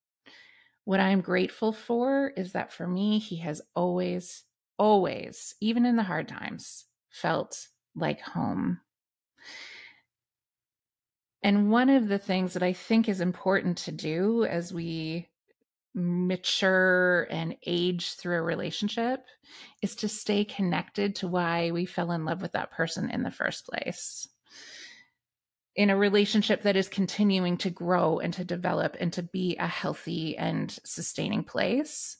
[0.84, 4.43] What I am grateful for is that for me, he has always,
[4.78, 8.80] always, even in the hard times, felt like home.
[11.48, 15.30] And one of the things that I think is important to do as we
[15.95, 19.24] mature and age through a relationship
[19.82, 23.32] is to stay connected to why we fell in love with that person in the
[23.32, 24.28] first place.
[25.74, 29.68] In a relationship that is continuing to grow and to develop and to be a
[29.68, 32.18] healthy and sustaining place,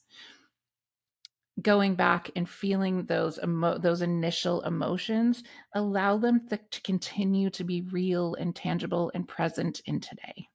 [1.62, 5.44] going back and feeling those emo- those initial emotions
[5.76, 10.48] allow them th- to continue to be real and tangible and present in today.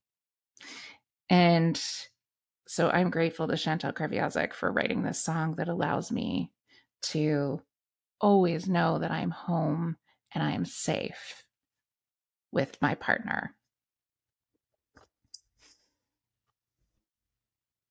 [1.31, 1.81] And
[2.69, 6.53] So I'm grateful to Chantal Kreviazuk for writing this song that allows me
[7.05, 7.61] to
[8.21, 9.97] always know that I'm home
[10.35, 11.45] and I am safe
[12.53, 13.55] with my partner.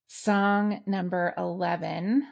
[0.08, 2.24] Song number 11,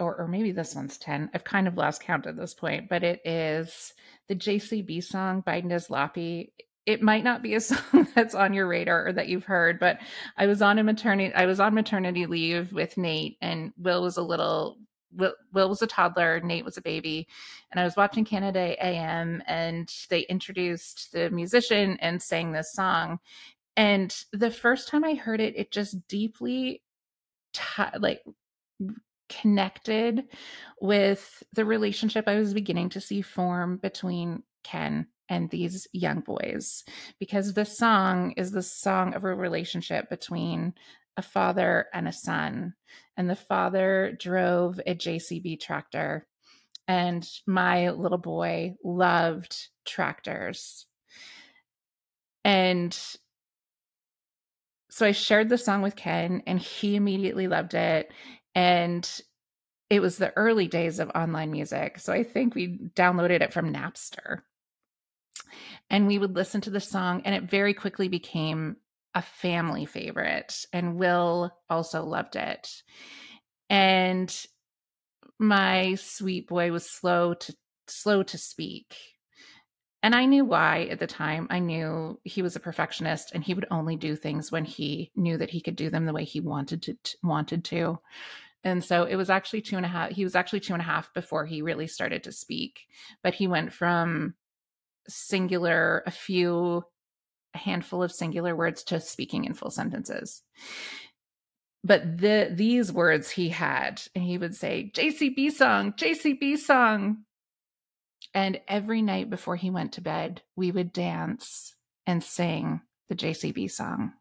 [0.00, 1.30] or, or maybe this one's 10.
[1.34, 3.92] I've kind of lost count at this point, but it is
[4.28, 6.50] the JCB song by Nizlopi.
[6.86, 9.98] It might not be a song that's on your radar or that you've heard, but
[10.36, 14.16] I was on a maternity I was on maternity leave with Nate and Will was
[14.16, 14.78] a little
[15.12, 17.26] Will, Will was a toddler, Nate was a baby,
[17.70, 23.18] and I was watching Canada AM, and they introduced the musician and sang this song.
[23.76, 26.82] And the first time I heard it, it just deeply,
[27.52, 28.22] t- like,
[29.28, 30.24] connected
[30.80, 36.84] with the relationship I was beginning to see form between Ken and these young boys,
[37.18, 40.74] because this song is the song of a relationship between
[41.16, 42.74] a father and a son.
[43.16, 46.26] And the father drove a JCB tractor,
[46.86, 50.86] and my little boy loved tractors.
[52.44, 52.96] And
[54.90, 58.10] so I shared the song with Ken, and he immediately loved it.
[58.58, 59.08] And
[59.88, 62.00] it was the early days of online music.
[62.00, 64.40] So I think we downloaded it from Napster.
[65.88, 68.78] And we would listen to the song, and it very quickly became
[69.14, 72.68] a family favorite, and Will also loved it.
[73.70, 74.34] And
[75.38, 77.54] my sweet boy was slow to
[77.86, 78.96] slow to speak.
[80.02, 81.46] And I knew why at the time.
[81.48, 85.36] I knew he was a perfectionist and he would only do things when he knew
[85.38, 87.98] that he could do them the way he wanted to wanted to.
[88.64, 90.10] And so it was actually two and a half.
[90.10, 92.80] He was actually two and a half before he really started to speak.
[93.22, 94.34] But he went from
[95.08, 96.84] singular, a few
[97.54, 100.42] a handful of singular words to speaking in full sentences.
[101.84, 107.24] But the these words he had, and he would say, JCB song, JCB song.
[108.34, 111.74] And every night before he went to bed, we would dance
[112.06, 114.12] and sing the JCB song.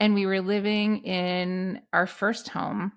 [0.00, 2.92] And we were living in our first home,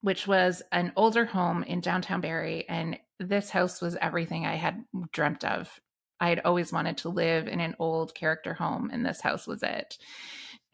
[0.00, 2.68] which was an older home in downtown Barrie.
[2.68, 5.80] And this house was everything I had dreamt of
[6.20, 9.62] I had always wanted to live in an old character home, and this house was
[9.62, 9.98] it.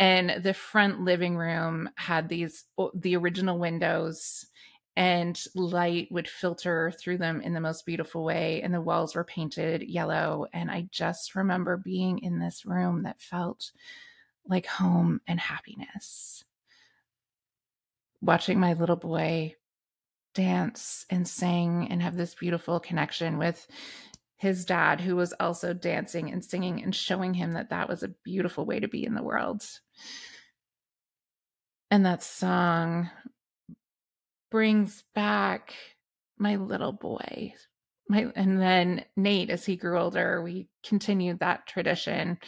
[0.01, 2.65] And the front living room had these
[2.95, 4.47] the original windows,
[4.97, 8.63] and light would filter through them in the most beautiful way.
[8.63, 10.47] And the walls were painted yellow.
[10.53, 13.73] And I just remember being in this room that felt
[14.47, 16.45] like home and happiness.
[18.21, 19.55] Watching my little boy
[20.35, 23.67] dance and sing and have this beautiful connection with
[24.37, 28.15] his dad, who was also dancing and singing and showing him that that was a
[28.25, 29.65] beautiful way to be in the world.
[31.91, 33.09] And that song
[34.51, 35.75] brings back
[36.37, 37.55] my little boy.
[38.09, 42.39] My, and then Nate, as he grew older, we continued that tradition.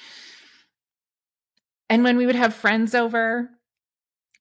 [1.89, 3.51] And when we would have friends over,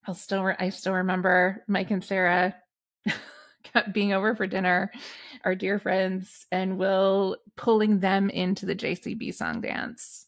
[0.07, 2.55] I'll still, I still remember Mike and Sarah
[3.91, 4.91] being over for dinner,
[5.43, 10.27] our dear friends, and Will pulling them into the JCB song dance.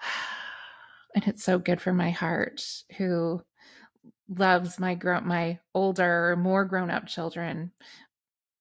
[1.14, 2.64] And it's so good for my heart,
[2.96, 3.42] who
[4.30, 7.72] loves my grown my older, more grown-up children,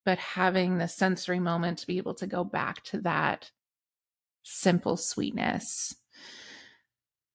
[0.03, 3.51] but having the sensory moment to be able to go back to that
[4.43, 5.95] simple sweetness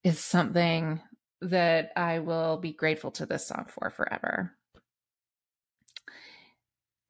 [0.06, 1.00] is something
[1.40, 4.52] that I will be grateful to this song for forever.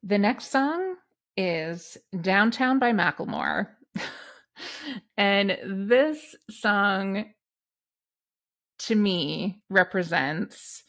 [0.01, 0.95] The next song
[1.37, 3.67] is Downtown by Macklemore.
[5.17, 7.25] and this song
[8.79, 10.81] to me represents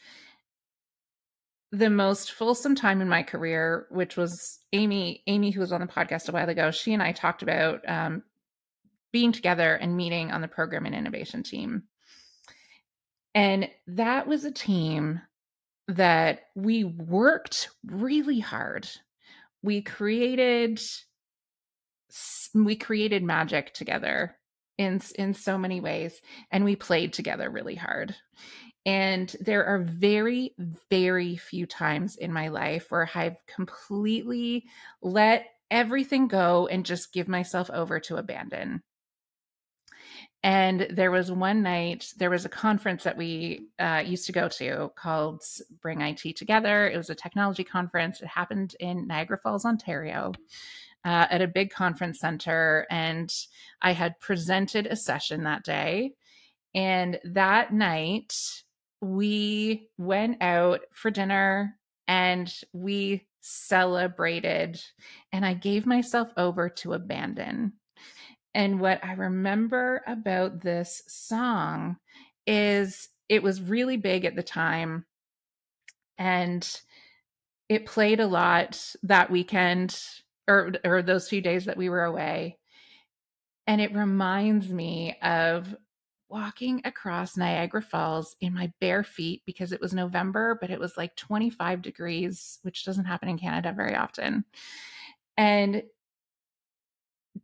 [1.73, 5.87] the most fulsome time in my career, which was Amy, Amy, who was on the
[5.87, 6.71] podcast a while ago.
[6.71, 8.23] She and I talked about um,
[9.13, 11.83] being together and meeting on the program and innovation team.
[13.39, 15.21] And that was a team
[15.87, 18.89] that we worked really hard.
[19.63, 20.81] We created
[22.53, 24.35] we created magic together
[24.77, 26.21] in in so many ways
[26.51, 28.17] and we played together really hard.
[28.85, 30.57] And there are very
[30.91, 34.65] very few times in my life where I've completely
[35.01, 38.83] let everything go and just give myself over to abandon
[40.45, 44.49] and there was one night, there was a conference that we uh, used to go
[44.51, 45.43] to called
[45.83, 46.89] Bring IT Together.
[46.89, 48.21] It was a technology conference.
[48.21, 50.33] It happened in Niagara Falls, Ontario,
[51.05, 52.87] uh, at a big conference center.
[52.89, 53.33] And
[53.83, 56.13] I had presented a session that day.
[56.73, 58.33] And that night,
[59.01, 61.77] we went out for dinner
[62.07, 64.81] and we celebrated.
[65.33, 67.73] And I gave myself over to abandon.
[68.59, 71.97] And what I remember about this song
[72.45, 75.07] is it was really big at the time.
[76.19, 76.69] And
[77.69, 80.03] it played a lot that weekend
[80.49, 82.59] or or those few days that we were away.
[83.69, 85.77] And it reminds me of
[86.29, 90.97] walking across Niagara Falls in my bare feet because it was November, but it was
[90.97, 94.45] like 25 degrees, which doesn't happen in Canada very often.
[95.37, 95.85] And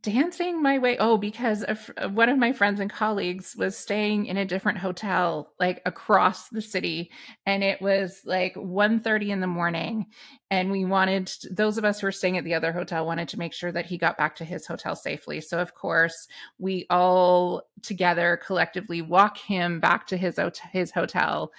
[0.03, 4.27] dancing my way oh because of, uh, one of my friends and colleagues was staying
[4.27, 7.11] in a different hotel like across the city
[7.47, 10.07] and it was like 1.30 in the morning
[10.51, 13.39] and we wanted those of us who were staying at the other hotel wanted to
[13.39, 15.41] make sure that he got back to his hotel safely.
[15.41, 16.29] So of course
[16.59, 20.39] we all together collectively walk him back to his
[20.73, 21.53] his hotel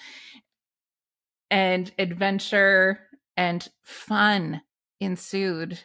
[1.51, 3.01] and adventure
[3.37, 4.61] and fun
[4.99, 5.79] ensued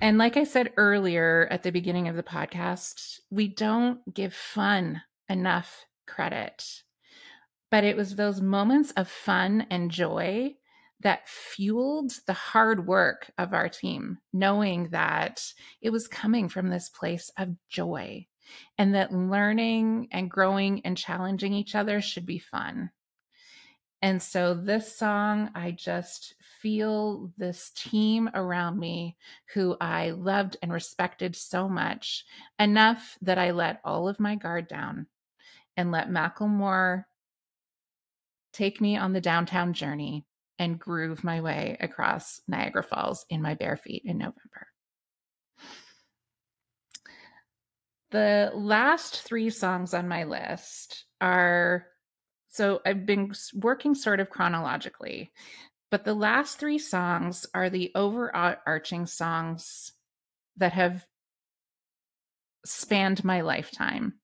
[0.00, 5.02] and like I said earlier at the beginning of the podcast, we don't give fun
[5.28, 6.64] enough credit.
[7.70, 10.54] But it was those moments of fun and joy
[11.00, 16.88] that fueled the hard work of our team, knowing that it was coming from this
[16.88, 18.26] place of joy
[18.78, 22.90] and that learning and growing and challenging each other should be fun.
[24.00, 29.16] And so this song, I just feel this team around me
[29.54, 32.24] who I loved and respected so much
[32.58, 35.06] enough that I let all of my guard down
[35.76, 37.04] and let Macklemore
[38.52, 40.24] take me on the downtown journey
[40.58, 44.66] and groove my way across Niagara Falls in my bare feet in November.
[48.10, 51.86] The last three songs on my list are
[52.48, 55.30] so I've been working sort of chronologically,
[55.90, 59.92] but the last three songs are the overarching songs
[60.56, 61.06] that have
[62.64, 64.14] spanned my lifetime.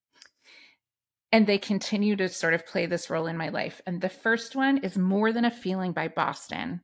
[1.33, 3.81] And they continue to sort of play this role in my life.
[3.87, 6.83] And the first one is More Than a Feeling by Boston.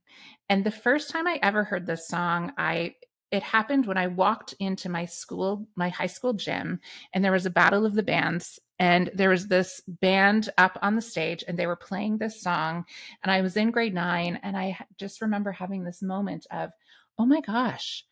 [0.49, 2.97] And the first time I ever heard this song, I
[3.31, 6.81] it happened when I walked into my school, my high school gym,
[7.13, 8.59] and there was a battle of the bands.
[8.81, 12.87] And there was this band up on the stage, and they were playing this song.
[13.23, 16.71] And I was in grade nine, and I just remember having this moment of,
[17.19, 18.05] oh my gosh,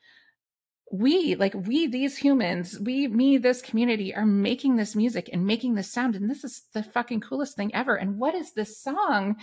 [0.90, 5.74] we like we these humans we me this community are making this music and making
[5.74, 9.36] this sound and this is the fucking coolest thing ever and what is this song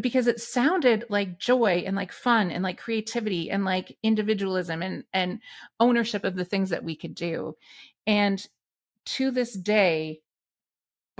[0.00, 5.02] because it sounded like joy and like fun and like creativity and like individualism and
[5.12, 5.40] and
[5.80, 7.56] ownership of the things that we could do
[8.06, 8.46] and
[9.04, 10.20] to this day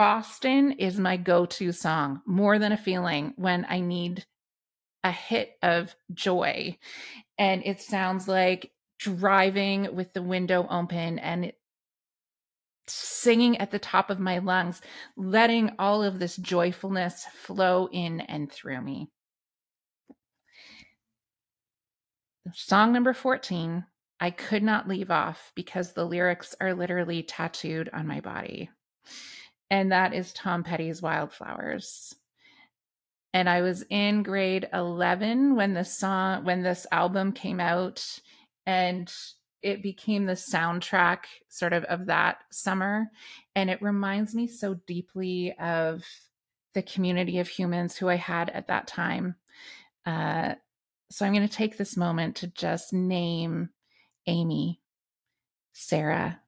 [0.01, 4.25] boston is my go-to song more than a feeling when i need
[5.05, 6.75] a hit of joy
[7.37, 11.53] and it sounds like driving with the window open and
[12.87, 14.81] singing at the top of my lungs,
[15.17, 19.09] letting all of this joyfulness flow in and through me.
[22.53, 23.85] Song number 14,
[24.19, 28.71] I could not leave off because the lyrics are literally tattooed on my body.
[29.71, 32.15] And that is Tom Petty's Wildflowers.
[33.33, 38.21] And I was in grade 11 when the song when this album came out
[38.67, 39.13] and
[39.63, 41.19] it became the soundtrack
[41.49, 43.11] sort of of that summer
[43.55, 46.05] and it reminds me so deeply of
[46.75, 49.35] the community of humans who i had at that time
[50.07, 50.55] uh,
[51.11, 53.69] so i'm going to take this moment to just name
[54.27, 54.81] amy
[55.73, 56.41] sarah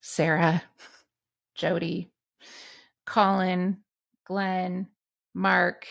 [0.00, 0.62] sarah
[1.54, 2.10] jody
[3.10, 3.76] colin
[4.24, 4.86] glenn
[5.34, 5.86] mark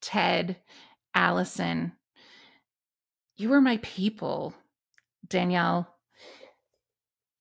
[0.00, 0.56] ted
[1.14, 1.92] allison
[3.36, 4.54] you were my people
[5.28, 5.94] Danielle,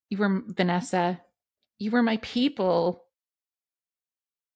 [0.09, 1.21] you were Vanessa,
[1.77, 3.03] you were my people.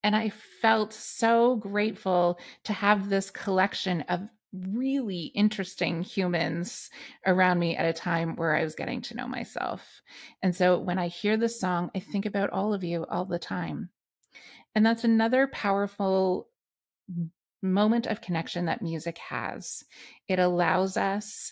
[0.04, 0.30] And I
[0.62, 4.22] felt so grateful to have this collection of
[4.54, 6.90] really interesting humans
[7.26, 10.02] around me at a time where I was getting to know myself.
[10.42, 13.38] And so when I hear this song, I think about all of you all the
[13.38, 13.90] time.
[14.76, 16.50] And that's another powerful
[17.62, 19.84] moment of connection that music has.
[20.28, 21.52] It allows us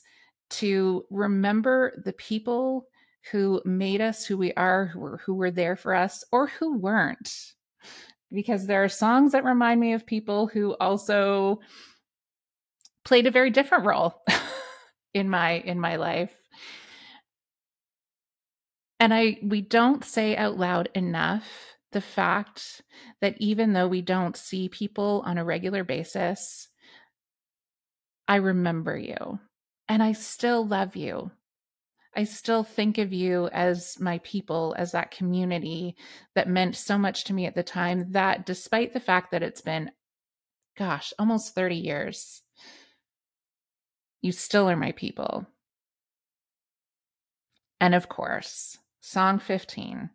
[0.49, 2.88] to remember the people
[3.32, 6.78] who made us who we are, who were, who were there for us, or who
[6.78, 7.34] weren't.
[8.32, 11.59] Because there are songs that remind me of people who also
[13.05, 14.22] played a very different role
[15.13, 16.34] in my in my life.
[18.99, 22.81] And I we don't say out loud enough the fact
[23.21, 26.67] that even though we don't see people on a regular basis,
[28.27, 29.39] I remember you
[29.88, 31.31] and I still love you.
[32.15, 35.95] I still think of you as my people, as that community
[36.33, 38.11] that meant so much to me at the time.
[38.11, 39.91] That despite the fact that it's been,
[40.75, 42.41] gosh, almost 30 years,
[44.21, 45.45] you still are my people.
[47.79, 50.09] And of course, song 15.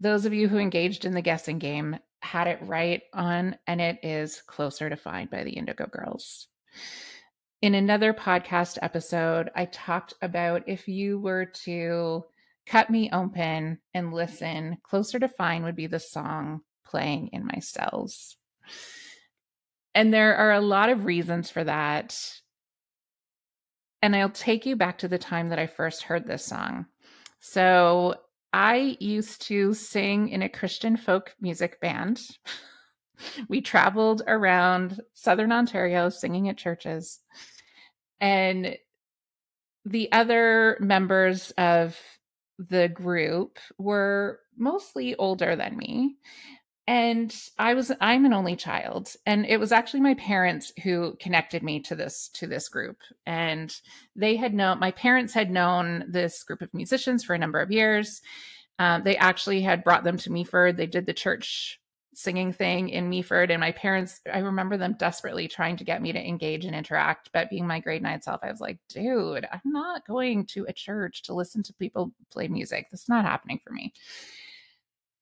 [0.00, 3.98] Those of you who engaged in the guessing game had it right on, and it
[4.02, 6.48] is Closer to Fine by the Indigo Girls.
[7.62, 12.24] In another podcast episode, I talked about if you were to
[12.66, 17.60] cut me open and listen, Closer to Fine would be the song playing in my
[17.60, 18.36] cells.
[19.94, 22.18] And there are a lot of reasons for that.
[24.02, 26.86] And I'll take you back to the time that I first heard this song.
[27.40, 28.16] So
[28.54, 32.20] I used to sing in a Christian folk music band.
[33.48, 37.18] we traveled around Southern Ontario singing at churches.
[38.20, 38.76] And
[39.84, 41.98] the other members of
[42.60, 46.14] the group were mostly older than me.
[46.86, 51.62] And I was I'm an only child and it was actually my parents who connected
[51.62, 53.74] me to this to this group and
[54.14, 57.72] they had known my parents had known this group of musicians for a number of
[57.72, 58.20] years.
[58.78, 60.76] Um, they actually had brought them to Meaford.
[60.76, 61.80] They did the church
[62.16, 63.50] singing thing in Meaford.
[63.50, 67.30] And my parents, I remember them desperately trying to get me to engage and interact.
[67.32, 70.72] But being my grade nine self, I was like, dude, I'm not going to a
[70.72, 72.88] church to listen to people play music.
[72.90, 73.92] That's not happening for me.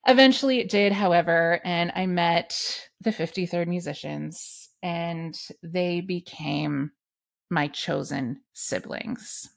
[0.07, 6.91] Eventually it did, however, and I met the 53rd musicians and they became
[7.51, 9.49] my chosen siblings.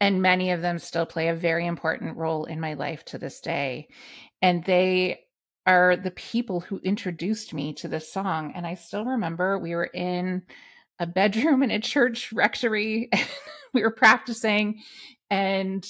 [0.00, 3.40] And many of them still play a very important role in my life to this
[3.40, 3.88] day.
[4.42, 5.20] And they
[5.66, 8.52] are the people who introduced me to this song.
[8.54, 10.42] And I still remember we were in
[10.98, 13.08] a bedroom in a church rectory.
[13.72, 14.82] we were practicing,
[15.30, 15.84] and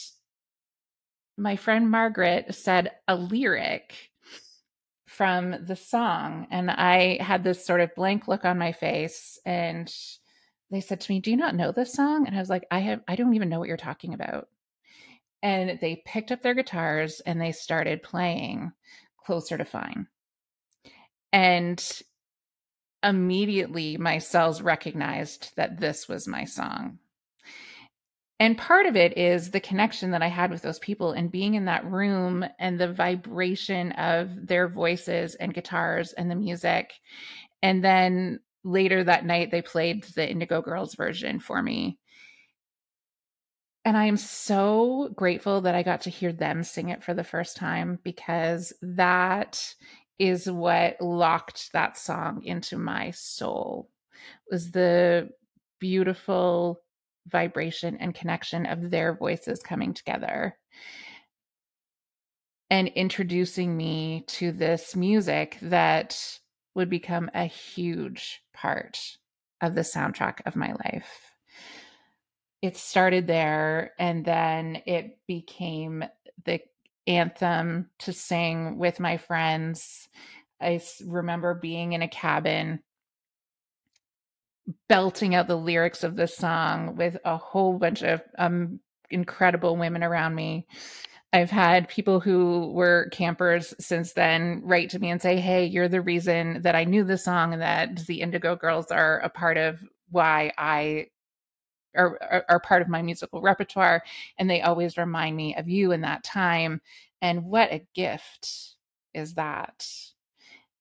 [1.37, 3.95] my friend Margaret said a lyric
[5.07, 6.47] from the song.
[6.51, 9.39] And I had this sort of blank look on my face.
[9.47, 9.93] And
[10.70, 12.26] they said to me, Do you not know this song?
[12.26, 14.49] And I was like, I have, I don't even know what you're talking about.
[15.43, 18.72] And they picked up their guitars and they started playing
[19.24, 20.09] closer to fine.
[21.32, 22.03] And
[23.03, 26.99] immediately my cells recognized that this was my song.
[28.41, 31.55] And part of it is the connection that I had with those people and being
[31.55, 36.93] in that room and the vibration of their voices and guitars and the music.
[37.62, 41.99] And then later that night, they played the Indigo Girls version for me.
[43.85, 47.22] And I am so grateful that I got to hear them sing it for the
[47.22, 49.74] first time because that
[50.18, 53.91] is what locked that song into my soul
[54.51, 55.28] was the
[55.80, 56.80] beautiful
[57.27, 60.57] vibration and connection of their voices coming together
[62.70, 66.39] and introducing me to this music that
[66.75, 68.99] would become a huge part
[69.61, 71.35] of the soundtrack of my life
[72.64, 76.03] it started there and then it became
[76.47, 76.61] the
[77.07, 80.09] anthem to sing with my friends.
[80.62, 82.81] I remember being in a cabin
[84.88, 90.02] belting out the lyrics of the song with a whole bunch of um, incredible women
[90.02, 90.66] around me.
[91.32, 95.88] I've had people who were campers since then write to me and say, Hey, you're
[95.88, 99.56] the reason that I knew the song and that the Indigo Girls are a part
[99.56, 101.08] of why I
[101.96, 104.02] are, are, are part of my musical repertoire
[104.38, 106.80] and they always remind me of you in that time
[107.22, 108.74] and what a gift
[109.12, 109.86] is that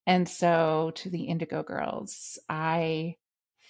[0.06, 3.14] and so to the indigo girls i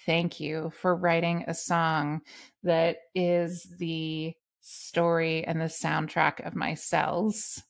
[0.07, 2.21] thank you for writing a song
[2.63, 7.63] that is the story and the soundtrack of my cells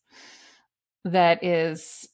[1.04, 2.08] that is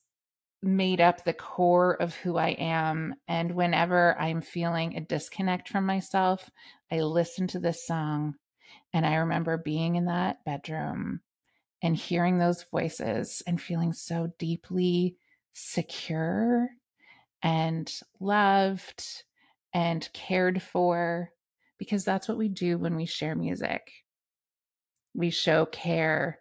[0.63, 3.15] made up the core of who I am.
[3.29, 6.51] And whenever I'm feeling a disconnect from myself,
[6.91, 8.35] I listen to this song.
[8.93, 11.21] And I remember being in that bedroom
[11.83, 15.17] and hearing those voices and feeling so deeply
[15.53, 16.69] secure
[17.43, 19.25] and loved
[19.73, 21.31] and cared for
[21.79, 23.91] because that's what we do when we share music.
[25.15, 26.39] We show care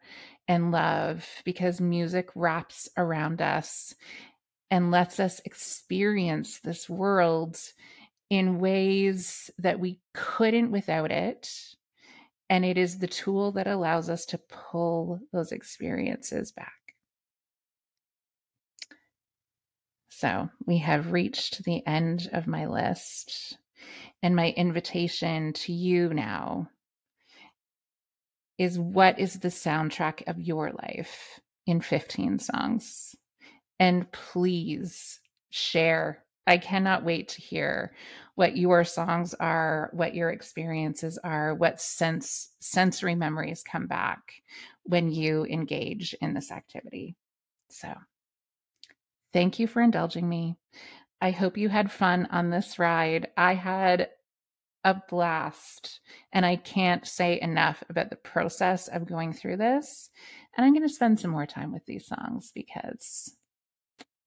[0.48, 3.94] and love because music wraps around us
[4.72, 7.58] and lets us experience this world
[8.30, 11.50] in ways that we couldn't without it.
[12.50, 16.79] And it is the tool that allows us to pull those experiences back.
[20.20, 23.58] So we have reached the end of my list.
[24.22, 26.68] And my invitation to you now
[28.58, 33.16] is what is the soundtrack of your life in 15 songs?
[33.80, 36.26] And please share.
[36.46, 37.94] I cannot wait to hear
[38.36, 44.34] what your songs are, what your experiences are, what sense sensory memories come back
[44.84, 47.16] when you engage in this activity.
[47.70, 47.94] So,
[49.34, 50.58] thank you for indulging me.
[51.22, 53.28] I hope you had fun on this ride.
[53.36, 54.10] I had
[54.84, 56.00] a blast,
[56.32, 60.10] and I can't say enough about the process of going through this.
[60.56, 63.36] And I'm going to spend some more time with these songs because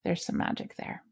[0.05, 1.03] there's some magic there.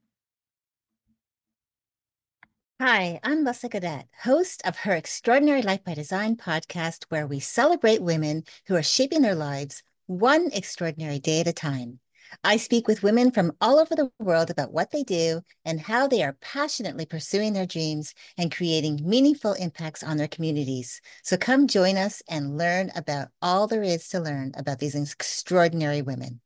[2.81, 8.03] Hi, I'm Lessa Gadet, host of her Extraordinary Life by Design podcast, where we celebrate
[8.03, 12.01] women who are shaping their lives one extraordinary day at a time.
[12.45, 16.07] I speak with women from all over the world about what they do and how
[16.07, 21.01] they are passionately pursuing their dreams and creating meaningful impacts on their communities.
[21.23, 26.03] So come join us and learn about all there is to learn about these extraordinary
[26.03, 26.41] women.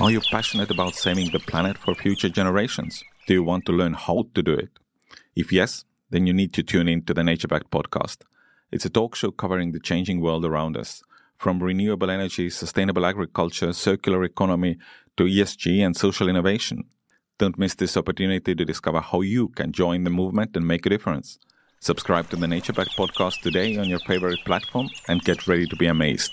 [0.00, 3.02] Are you passionate about saving the planet for future generations?
[3.26, 4.70] Do you want to learn how to do it?
[5.34, 8.18] If yes, then you need to tune in to the Nature Backed podcast.
[8.70, 11.02] It's a talk show covering the changing world around us,
[11.38, 14.76] from renewable energy, sustainable agriculture, circular economy
[15.16, 16.84] to ESG and social innovation.
[17.38, 20.90] Don't miss this opportunity to discover how you can join the movement and make a
[20.90, 21.38] difference.
[21.80, 25.76] Subscribe to the Nature Backed podcast today on your favorite platform and get ready to
[25.76, 26.32] be amazed.